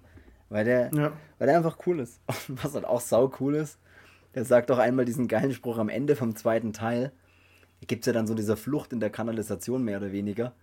[0.49, 1.13] Weil der, Ja.
[1.39, 2.19] weil der einfach cool ist.
[2.49, 3.77] Und was halt auch sau cool ist,
[4.35, 7.11] der sagt doch einmal diesen geilen Spruch am Ende vom zweiten Teil.
[7.79, 10.53] Da gibt es ja dann so diese Flucht in der Kanalisation mehr oder weniger.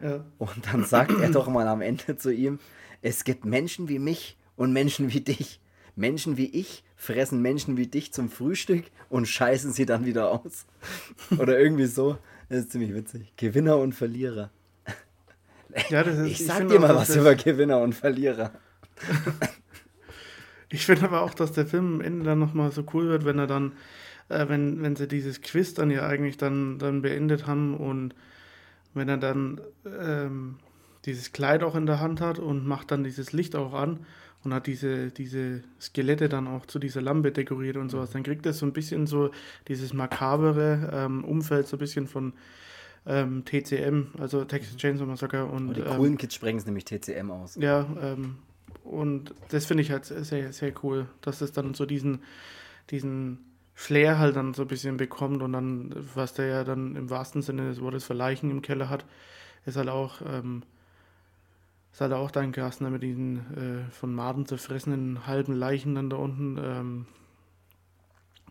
[0.00, 0.24] Ja.
[0.38, 2.58] Und dann sagt er doch mal am Ende zu ihm,
[3.02, 5.60] es gibt Menschen wie mich und Menschen wie dich.
[5.96, 10.66] Menschen wie ich fressen Menschen wie dich zum Frühstück und scheißen sie dann wieder aus.
[11.38, 12.16] Oder irgendwie so.
[12.52, 13.32] Das ist ziemlich witzig.
[13.38, 14.50] Gewinner und Verlierer.
[15.88, 18.52] Ja, ist, Ich sag finde dir mal was über Gewinner und Verlierer.
[20.68, 23.38] Ich finde aber auch, dass der Film am Ende dann nochmal so cool wird, wenn
[23.38, 23.72] er dann,
[24.30, 28.14] äh, wenn, wenn sie dieses Quiz dann ja eigentlich dann, dann beendet haben und
[28.94, 30.56] wenn er dann ähm,
[31.04, 34.00] dieses Kleid auch in der Hand hat und macht dann dieses Licht auch an
[34.44, 38.44] und hat diese, diese Skelette dann auch zu dieser Lampe dekoriert und sowas, dann kriegt
[38.46, 39.30] er so ein bisschen so
[39.68, 42.32] dieses makabere ähm, Umfeld, so ein bisschen von
[43.06, 46.84] ähm, TCM, also Texas Chainsaw Massacre und Und die ähm, coolen Kids sprengen es nämlich
[46.84, 47.56] TCM aus.
[47.56, 48.36] ja, ähm,
[48.84, 52.20] und das finde ich halt sehr, sehr cool, dass es dann so diesen,
[52.90, 53.38] diesen
[53.74, 57.42] Flair halt dann so ein bisschen bekommt und dann, was der ja dann im wahrsten
[57.42, 59.04] Sinne des Wortes für Leichen im Keller hat,
[59.66, 60.62] ist halt auch, ähm,
[61.92, 66.10] ist halt auch dein Gast, ne, mit diesen äh, von Maden zerfressenen halben Leichen dann
[66.10, 66.58] da unten.
[66.62, 67.06] Ähm,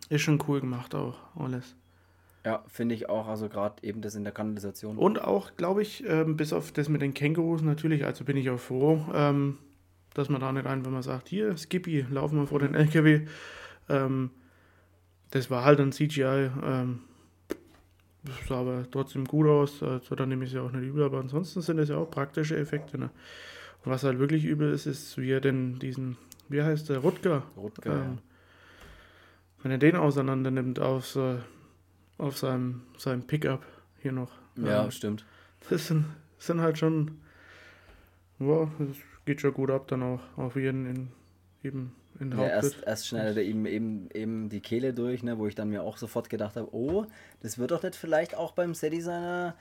[0.10, 1.75] ist schon cool gemacht auch, alles.
[2.45, 3.27] Ja, finde ich auch.
[3.27, 4.97] Also gerade eben das in der Kanalisation.
[4.97, 8.49] Und auch, glaube ich, ähm, bis auf das mit den Kängurus natürlich, also bin ich
[8.49, 9.58] auch froh, ähm,
[10.13, 13.25] dass man da nicht einfach mal sagt, hier, Skippy, laufen wir vor den LKW.
[13.89, 14.32] Ähm,
[15.30, 16.49] das war halt ein CGI.
[18.47, 19.81] Sah aber trotzdem gut aus.
[19.81, 22.10] Also dann nehme ich es ja auch nicht übel, aber ansonsten sind es ja auch
[22.10, 22.97] praktische Effekte.
[22.97, 23.10] Ne?
[23.84, 26.17] Und was halt wirklich übel ist, ist, wie er denn diesen,
[26.49, 27.43] wie heißt der, Rutger?
[27.57, 28.17] Rutger, ähm, ja.
[29.63, 31.17] Wenn er den auseinander nimmt auf,
[32.17, 33.65] auf seinem, seinem Pickup
[34.01, 34.31] hier noch.
[34.55, 35.25] Ja, ähm, stimmt.
[35.69, 36.05] Das sind,
[36.38, 37.19] sind halt schon,
[38.39, 41.07] wow, das geht schon gut ab dann auch auf jeden in,
[41.63, 45.47] eben in ja, erst, erst schneidet er ihm eben, eben die Kehle durch, ne, wo
[45.47, 47.05] ich dann mir auch sofort gedacht habe, oh,
[47.41, 49.55] das wird doch nicht vielleicht auch beim Sedi seiner,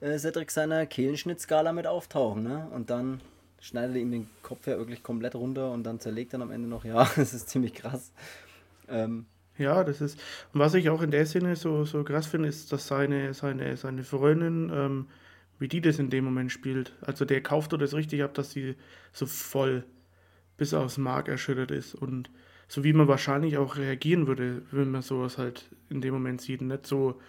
[0.00, 2.66] äh, Cedric seiner Kehlenschnittskala mit auftauchen, ne?
[2.74, 3.20] Und dann
[3.60, 6.66] schneidet er ihm den Kopf ja wirklich komplett runter und dann zerlegt dann am Ende
[6.66, 8.12] noch, ja, das ist ziemlich krass.
[8.88, 9.26] Ähm,
[9.58, 10.18] ja, das ist.
[10.54, 13.76] Und was ich auch in der Szene so, so krass finde, ist, dass seine, seine,
[13.76, 15.06] seine Freundin, ähm,
[15.58, 16.94] wie die das in dem Moment spielt.
[17.02, 18.76] Also der kauft das richtig ab, dass sie
[19.12, 19.84] so voll
[20.56, 21.94] bis aufs Mark erschüttert ist.
[21.94, 22.30] Und
[22.68, 26.62] so wie man wahrscheinlich auch reagieren würde, wenn man sowas halt in dem Moment sieht.
[26.62, 27.20] Nicht so.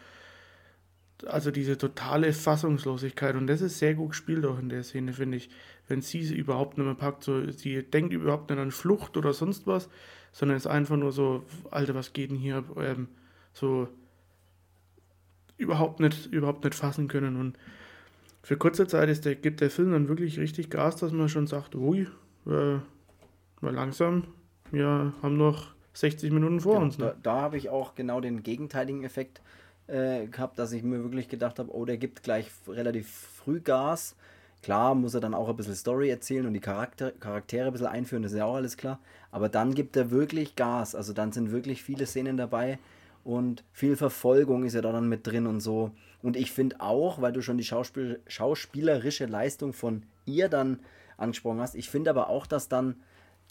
[1.26, 3.36] Also diese totale Fassungslosigkeit.
[3.36, 5.50] Und das ist sehr gut gespielt auch in der Szene, finde ich.
[5.88, 7.24] Wenn sie sie überhaupt nicht mehr packt.
[7.24, 9.90] So, sie denkt überhaupt nicht an Flucht oder sonst was
[10.34, 12.64] sondern es ist einfach nur so, Alter, was geht denn hier?
[12.78, 13.08] Ähm,
[13.54, 13.88] so
[15.58, 17.38] überhaupt nicht, überhaupt nicht fassen können.
[17.38, 17.58] Und
[18.42, 21.48] für kurze Zeit ist der, gibt der Film dann wirklich richtig Gas, dass man schon
[21.48, 22.08] sagt, ui,
[22.48, 22.80] äh,
[23.64, 24.26] mal langsam,
[24.72, 26.98] wir haben noch 60 Minuten vor genau, uns.
[26.98, 27.06] Ne?
[27.06, 29.42] Da, da habe ich auch genau den gegenteiligen Effekt
[29.88, 34.16] äh, gehabt, dass ich mir wirklich gedacht habe, oh, der gibt gleich relativ früh Gas
[34.64, 37.88] Klar muss er dann auch ein bisschen Story erzählen und die Charakter Charaktere ein bisschen
[37.88, 38.98] einführen, das ist ja auch alles klar.
[39.30, 40.96] Aber dann gibt er wirklich Gas.
[40.96, 42.80] Also dann sind wirklich viele Szenen dabei
[43.26, 45.92] und viel Verfolgung ist ja da dann mit drin und so.
[46.22, 50.80] Und ich finde auch, weil du schon die Schauspiel schauspielerische Leistung von ihr dann
[51.18, 52.96] angesprochen hast, ich finde aber auch, dass dann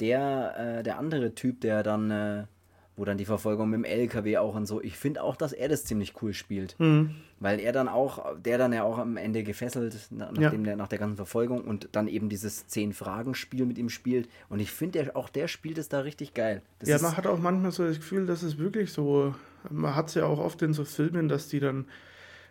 [0.01, 2.45] der, äh, der andere Typ, der dann äh,
[2.97, 4.83] wo dann die Verfolgung mit dem LKW auch und so.
[4.83, 6.79] Ich finde auch, dass er das ziemlich cool spielt.
[6.79, 7.15] Mhm.
[7.41, 10.51] Weil er dann auch, der dann ja auch am Ende gefesselt, nachdem ja.
[10.51, 14.29] der, nach der ganzen Verfolgung und dann eben dieses Zehn-Fragen-Spiel mit ihm spielt.
[14.51, 16.63] Und ich finde, auch der spielt es da richtig geil.
[16.81, 19.35] Das ja, man hat auch manchmal so das Gefühl, dass es wirklich so,
[19.71, 21.87] man hat es ja auch oft in so Filmen, dass die dann,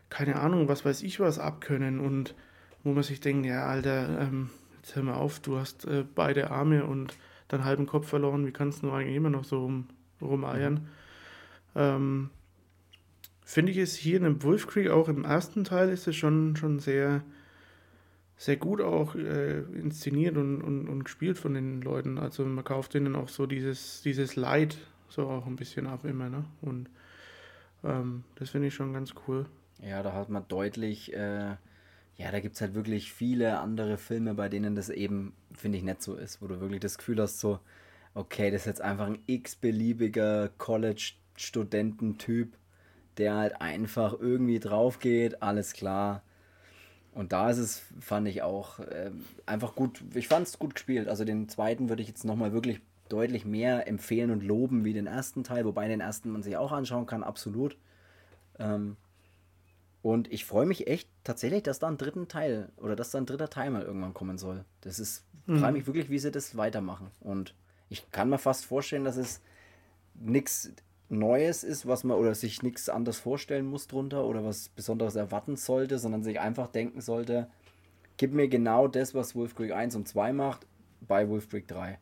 [0.10, 2.34] keine Ahnung, was weiß ich was abkönnen und
[2.84, 4.50] wo man sich denkt, ja, Alter, ähm,
[4.82, 7.16] jetzt hör mal auf, du hast äh, beide Arme und
[7.52, 9.88] deinen halben Kopf verloren, wie kannst du eigentlich immer noch so um
[10.22, 10.74] rumeiern.
[10.74, 10.80] Mhm.
[11.76, 12.30] Ähm,
[13.44, 16.56] Finde ich es hier in dem Wolf Creek, auch im ersten Teil, ist es schon,
[16.56, 17.22] schon sehr,
[18.38, 22.18] sehr gut auch äh, inszeniert und, und, und gespielt von den Leuten.
[22.18, 24.78] Also man kauft ihnen auch so dieses, dieses Leid
[25.10, 26.30] so auch ein bisschen ab immer.
[26.30, 26.46] Ne?
[26.62, 26.90] Und
[27.84, 29.46] ähm, das finde ich schon ganz cool.
[29.84, 31.56] Ja, da hat man deutlich, äh,
[32.18, 35.84] ja, da gibt es halt wirklich viele andere Filme, bei denen das eben, finde ich,
[35.84, 37.60] nicht so ist, wo du wirklich das Gefühl hast, so,
[38.14, 42.58] okay, das ist jetzt einfach ein x-beliebiger College-Studententyp,
[43.18, 46.24] der halt einfach irgendwie drauf geht, alles klar.
[47.14, 49.12] Und da ist es, fand ich auch äh,
[49.46, 51.10] einfach gut, ich fand es gut gespielt.
[51.10, 55.08] Also den zweiten würde ich jetzt nochmal wirklich deutlich mehr empfehlen und loben wie den
[55.08, 57.78] ersten Teil, wobei den ersten man sich auch anschauen kann, absolut.
[58.60, 58.96] Ähm,
[60.02, 63.26] und ich freue mich echt tatsächlich, dass da ein dritten Teil oder dass da ein
[63.26, 64.66] dritter Teil mal irgendwann kommen soll.
[64.82, 65.60] Das ist, mhm.
[65.60, 67.12] freue mich wirklich, wie sie das weitermachen.
[67.20, 67.54] Und
[67.90, 69.42] ich kann mir fast vorstellen, dass es
[70.16, 70.72] nichts
[71.10, 75.58] Neues ist, was man oder sich nichts anderes vorstellen muss drunter oder was Besonderes erwarten
[75.58, 77.50] sollte, sondern sich einfach denken sollte,
[78.18, 80.66] gib mir genau das, was Wolf Creek 1 und 2 macht,
[81.02, 82.00] bei Wolf Creek 3.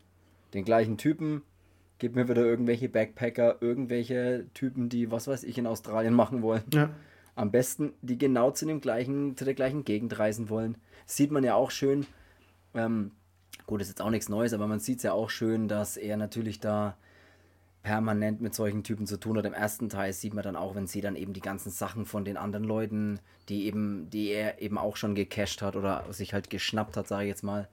[0.53, 1.41] Den gleichen Typen,
[1.97, 6.63] gib mir wieder irgendwelche Backpacker, irgendwelche Typen, die was weiß ich in Australien machen wollen.
[6.73, 6.91] Ja.
[7.39, 10.77] Am besten, die genau zu dem gleichen, zu der gleichen Gegend reisen wollen.
[11.05, 12.05] sieht man ja auch schön.
[12.73, 13.11] Ähm,
[13.69, 16.17] Gut, ist jetzt auch nichts Neues, aber man sieht es ja auch schön, dass er
[16.17, 16.97] natürlich da
[17.83, 19.45] permanent mit solchen Typen zu tun hat.
[19.45, 22.25] Im ersten Teil sieht man dann auch, wenn sie dann eben die ganzen Sachen von
[22.25, 26.49] den anderen Leuten, die eben, die er eben auch schon gecached hat oder sich halt
[26.49, 27.69] geschnappt hat, sage ich jetzt mal.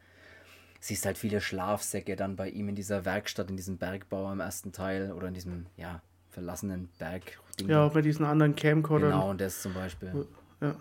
[0.80, 4.72] Siehst halt viele Schlafsäcke dann bei ihm in dieser Werkstatt, in diesem Bergbau im ersten
[4.72, 7.38] Teil oder in diesem, ja, verlassenen Berg.
[7.66, 9.10] Ja, auch mit diesen anderen Camcordern.
[9.10, 10.26] Genau, und das zum Beispiel.
[10.60, 10.76] Ja.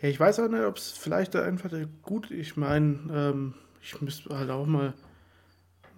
[0.00, 1.70] Ja, ich weiß auch nicht, ob es vielleicht einfach
[2.02, 4.92] gut, ich meine, ähm, ich müsste halt auch mal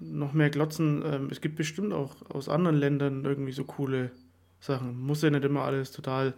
[0.01, 1.03] noch mehr glotzen.
[1.05, 4.11] Ähm, es gibt bestimmt auch aus anderen Ländern irgendwie so coole
[4.61, 4.99] Sachen.
[4.99, 6.35] Muss ja nicht immer alles total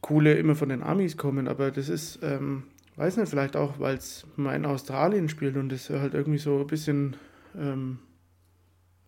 [0.00, 2.64] coole immer von den Amis kommen, aber das ist, ähm,
[2.96, 6.60] weiß nicht, vielleicht auch, weil es mal in Australien spielt und es halt irgendwie so
[6.60, 7.16] ein bisschen
[7.56, 7.98] ähm,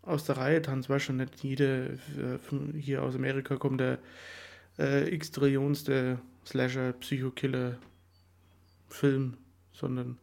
[0.03, 3.98] aus der Reihe tanzt, weißt du, nicht jede äh, hier aus Amerika kommt der
[4.78, 7.78] äh, x-trillionste Slasher, Psycho-Killer
[8.88, 9.34] Film,
[9.72, 10.18] sondern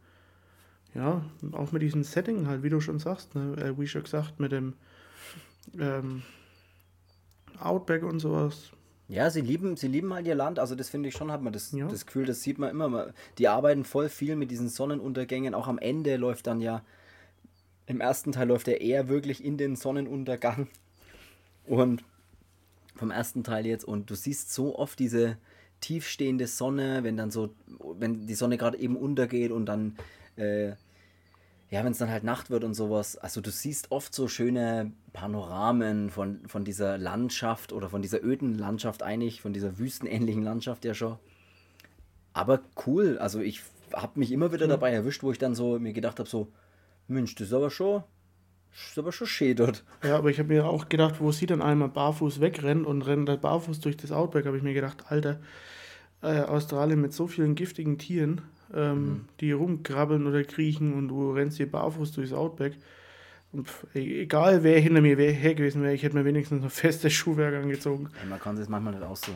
[0.94, 4.40] ja, auch mit diesem Setting halt, wie du schon sagst, ne, äh, wie schon gesagt,
[4.40, 4.74] mit dem
[5.78, 6.22] ähm,
[7.58, 8.70] Outback und sowas.
[9.08, 10.58] Ja, sie lieben, sie lieben halt ihr Land.
[10.58, 11.88] Also das finde ich schon, hat man das, ja.
[11.88, 13.12] das Gefühl, das sieht man immer.
[13.38, 15.54] Die arbeiten voll viel mit diesen Sonnenuntergängen.
[15.54, 16.82] Auch am Ende läuft dann ja,
[17.90, 20.68] im ersten Teil läuft er eher wirklich in den Sonnenuntergang.
[21.66, 22.04] Und
[22.96, 23.84] vom ersten Teil jetzt.
[23.84, 25.36] Und du siehst so oft diese
[25.80, 27.54] tiefstehende Sonne, wenn dann so,
[27.98, 29.96] wenn die Sonne gerade eben untergeht und dann
[30.36, 30.74] äh,
[31.70, 34.90] ja, wenn es dann halt Nacht wird und sowas, also du siehst oft so schöne
[35.12, 40.84] Panoramen von, von dieser Landschaft oder von dieser öden Landschaft eigentlich, von dieser wüstenähnlichen Landschaft
[40.84, 41.16] ja schon.
[42.32, 43.62] Aber cool, also ich
[43.92, 46.48] habe mich immer wieder dabei erwischt, wo ich dann so mir gedacht habe, so,
[47.10, 48.02] Mensch, das ist aber schon,
[48.70, 49.84] das ist aber schon schön dort.
[50.04, 53.28] Ja, aber ich habe mir auch gedacht, wo sie dann einmal barfuß wegrennt und rennt
[53.28, 55.40] dann barfuß durch das Outback, habe ich mir gedacht, Alter,
[56.22, 58.42] äh, Australien mit so vielen giftigen Tieren,
[58.74, 59.24] ähm, mhm.
[59.40, 62.74] die rumkrabbeln oder kriechen und du rennst hier barfuß durchs Outback.
[63.52, 66.70] Und e-, egal wer hinter mir wär, her gewesen wäre, ich hätte mir wenigstens ein
[66.70, 68.08] festes Schuhwerk angezogen.
[68.22, 69.32] Ja, man kann es manchmal nicht so.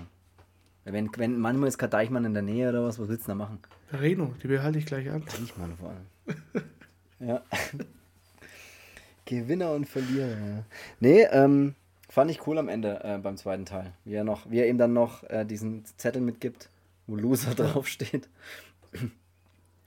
[0.85, 3.35] Wenn, wenn manchmal ist kein Deichmann in der Nähe oder was, was willst du da
[3.35, 3.59] machen?
[3.91, 5.25] Reno, die behalte ich gleich an.
[5.25, 6.63] Deichmann vor allem.
[7.21, 7.43] ja.
[9.25, 10.65] Gewinner und Verlierer.
[11.01, 11.75] Nee, ähm,
[12.09, 13.93] fand ich cool am Ende äh, beim zweiten Teil.
[14.05, 16.69] Wie er, noch, wie er ihm dann noch äh, diesen Zettel mitgibt,
[17.07, 18.29] wo Loser draufsteht.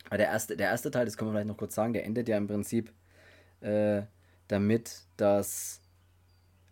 [0.08, 2.28] Aber der erste, der erste Teil, das können wir vielleicht noch kurz sagen, der endet
[2.28, 2.92] ja im Prinzip
[3.62, 4.02] äh,
[4.48, 5.82] damit, dass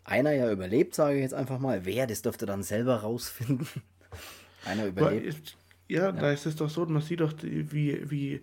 [0.03, 1.85] einer ja überlebt, sage ich jetzt einfach mal.
[1.85, 3.67] Wer, das dürfte dann selber rausfinden.
[4.65, 5.57] einer überlebt.
[5.87, 8.41] Ja, ja, da ist es doch so, man sieht doch, wie, wie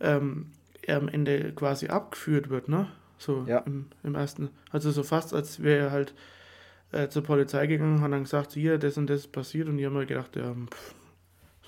[0.00, 2.88] ähm, er am Ende quasi abgeführt wird, ne?
[3.18, 3.58] So ja.
[3.58, 4.50] im, im ersten.
[4.70, 6.14] Also so fast, als wäre er halt
[6.92, 9.86] äh, zur Polizei gegangen, hat dann gesagt, hier, das und das ist passiert und die
[9.86, 10.94] haben halt gedacht, ja, pff,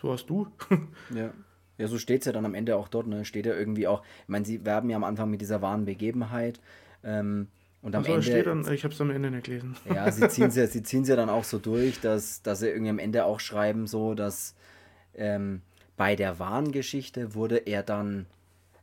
[0.01, 0.49] so hast du.
[1.15, 1.33] ja.
[1.79, 3.25] Ja, so steht es ja dann am Ende auch dort, ne?
[3.25, 6.61] Steht ja irgendwie auch, ich meine, sie werben ja am Anfang mit dieser wahren Begebenheit.
[7.03, 7.49] Ähm,
[7.81, 8.23] und am also, Ende.
[8.23, 9.77] Steht dann, ich habe es am Ende nicht gelesen.
[9.93, 12.69] Ja, sie ziehen es ja, sie ziehen's ja dann auch so durch, dass, dass sie
[12.69, 14.55] irgendwie am Ende auch schreiben, so, dass
[15.15, 15.63] ähm,
[15.97, 18.27] bei der wahren Geschichte wurde er dann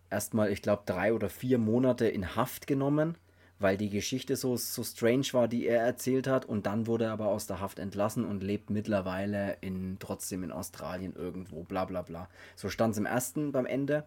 [0.09, 3.15] erstmal, ich glaube, drei oder vier Monate in Haft genommen
[3.59, 6.45] weil die Geschichte so, so strange war, die er erzählt hat.
[6.45, 10.51] Und dann wurde er aber aus der Haft entlassen und lebt mittlerweile in, trotzdem in
[10.51, 12.29] Australien irgendwo, bla bla bla.
[12.55, 14.05] So stand es im ersten beim Ende.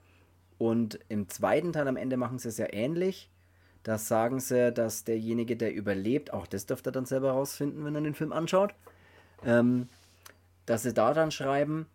[0.59, 3.30] Und im zweiten Teil am Ende machen sie es ja ähnlich.
[3.82, 7.94] Da sagen sie, dass derjenige, der überlebt, auch das dürfte er dann selber herausfinden, wenn
[7.94, 8.74] er den Film anschaut,
[9.44, 9.88] ähm,
[10.66, 11.86] dass sie da dann schreiben,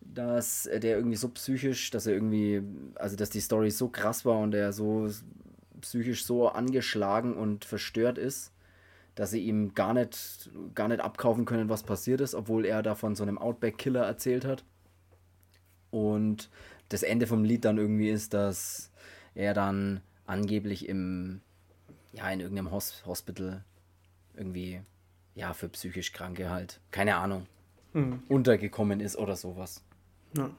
[0.00, 2.62] dass der irgendwie so psychisch, dass er irgendwie,
[2.96, 5.08] also dass die Story so krass war und er so
[5.80, 8.52] psychisch so angeschlagen und verstört ist,
[9.14, 12.94] dass sie ihm gar nicht, gar nicht abkaufen können, was passiert ist, obwohl er da
[12.94, 14.64] von so einem Outback-Killer erzählt hat.
[15.90, 16.48] Und
[16.88, 18.90] das Ende vom Lied dann irgendwie ist, dass
[19.34, 21.40] er dann angeblich im,
[22.12, 23.64] ja, in irgendeinem Hos Hospital
[24.36, 24.80] irgendwie,
[25.34, 27.46] ja, für psychisch Kranke halt, keine Ahnung,
[27.92, 28.22] mhm.
[28.28, 29.82] untergekommen ist oder sowas.
[30.36, 30.50] Ja.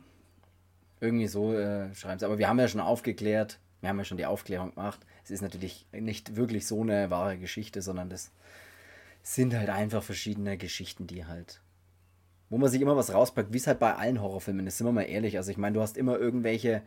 [0.99, 2.25] Irgendwie so äh, schreiben sie.
[2.25, 4.99] Aber wir haben ja schon aufgeklärt, wir haben ja schon die Aufklärung gemacht.
[5.23, 8.31] Es ist natürlich nicht wirklich so eine wahre Geschichte, sondern das
[9.23, 11.61] sind halt einfach verschiedene Geschichten, die halt,
[12.49, 14.91] wo man sich immer was rauspackt, wie es halt bei allen Horrorfilmen ist, sind wir
[14.91, 15.37] mal ehrlich.
[15.37, 16.81] Also ich meine, du hast immer irgendwelche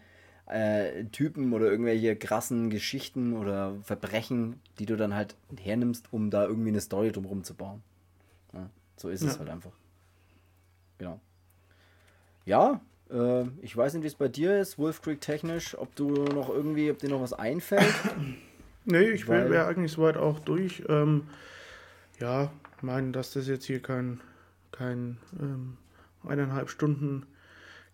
[0.47, 6.45] äh, Typen oder irgendwelche krassen Geschichten oder Verbrechen, die du dann halt hernimmst, um da
[6.45, 7.82] irgendwie eine Story drumherum zu bauen.
[8.53, 9.30] Ja, so ist ja.
[9.30, 9.72] es halt einfach.
[10.99, 11.20] Genau.
[12.45, 12.80] Ja,
[13.11, 16.49] äh, ich weiß nicht, wie es bei dir ist, Wolf Creek technisch, ob du noch
[16.49, 17.95] irgendwie, ob dir noch was einfällt.
[18.84, 20.82] nee, ich wäre eigentlich soweit auch durch.
[20.88, 21.28] Ähm,
[22.20, 22.51] ja,
[22.82, 24.20] meinen, dass das jetzt hier kein,
[24.72, 25.76] kein ähm,
[26.26, 27.26] eineinhalb Stunden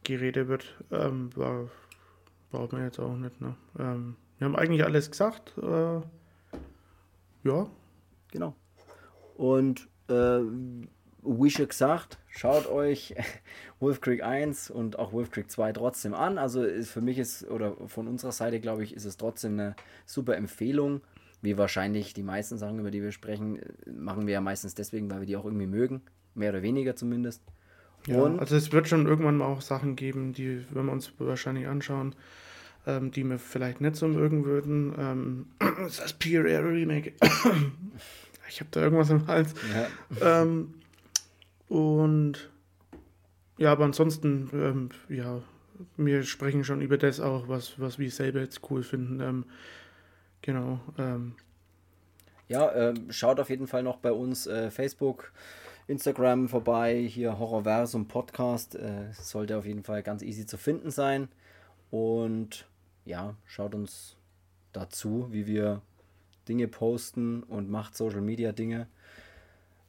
[0.04, 1.68] Gerede wird, ähm, war,
[2.50, 3.40] braucht man jetzt auch nicht.
[3.40, 3.54] Ne?
[3.78, 5.56] Ähm, wir haben eigentlich alles gesagt.
[5.58, 6.00] Äh,
[7.44, 7.66] ja.
[8.32, 8.54] Genau.
[9.36, 10.40] Und äh,
[11.22, 13.14] wie schon gesagt, schaut euch
[13.80, 16.38] Wolf Creek 1 und auch Wolf Creek 2 trotzdem an.
[16.38, 19.76] Also ist für mich ist, oder von unserer Seite glaube ich, ist es trotzdem eine
[20.06, 21.00] super Empfehlung.
[21.42, 25.20] Wie wahrscheinlich die meisten Sachen, über die wir sprechen, machen wir ja meistens deswegen, weil
[25.20, 26.02] wir die auch irgendwie mögen.
[26.34, 27.42] Mehr oder weniger zumindest.
[28.06, 31.12] Ja, und also es wird schon irgendwann mal auch Sachen geben, die, wenn wir uns
[31.18, 32.14] wahrscheinlich anschauen,
[32.86, 34.94] ähm, die wir vielleicht nicht so mögen würden.
[34.98, 35.46] Ähm,
[35.86, 37.12] das Peer Air Remake.
[38.52, 39.54] Ich habe da irgendwas im Hals.
[40.20, 40.42] Ja.
[40.42, 40.74] Ähm,
[41.70, 42.50] und
[43.58, 45.40] ja, aber ansonsten, ähm, ja,
[45.96, 49.20] wir sprechen schon über das auch, was, was wir selber jetzt cool finden.
[49.20, 49.44] Ähm,
[50.42, 50.80] genau.
[50.98, 51.36] Ähm.
[52.48, 55.32] Ja, ähm, schaut auf jeden Fall noch bei uns äh, Facebook,
[55.86, 57.06] Instagram vorbei.
[57.08, 58.74] Hier Horrorversum Podcast.
[58.74, 61.28] Äh, sollte auf jeden Fall ganz easy zu finden sein.
[61.92, 62.66] Und
[63.04, 64.16] ja, schaut uns
[64.72, 65.82] dazu, wie wir
[66.48, 68.88] Dinge posten und macht Social Media Dinge.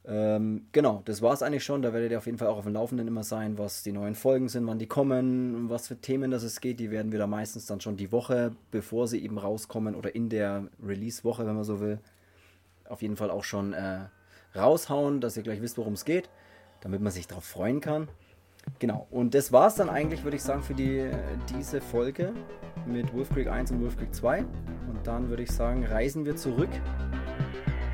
[0.08, 1.82] Ähm, genau, das war es eigentlich schon.
[1.82, 4.16] Da werdet ihr auf jeden Fall auch auf dem Laufenden immer sein, was die neuen
[4.16, 6.80] Folgen sind, wann die kommen, was für Themen das es geht.
[6.80, 10.30] Die werden wir da meistens dann schon die Woche, bevor sie eben rauskommen oder in
[10.30, 12.00] der Release-Woche, wenn man so will,
[12.90, 14.00] auf jeden Fall auch schon äh,
[14.56, 16.30] raushauen, dass ihr gleich wisst, worum es geht,
[16.82, 18.08] damit man sich darauf freuen kann.
[18.80, 21.10] Genau, und das war es dann eigentlich, würde ich sagen, für die,
[21.56, 22.34] diese Folge
[22.86, 24.40] mit Wolf Creek 1 und Wolf Creek 2.
[24.40, 26.70] Und dann würde ich sagen, reisen wir zurück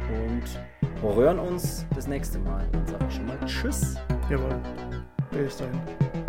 [0.10, 0.44] und
[1.16, 2.68] hören uns das nächste Mal.
[2.72, 3.96] Dann sage ich schon mal Tschüss.
[4.30, 4.60] Jawohl.
[5.32, 6.27] Bis dahin.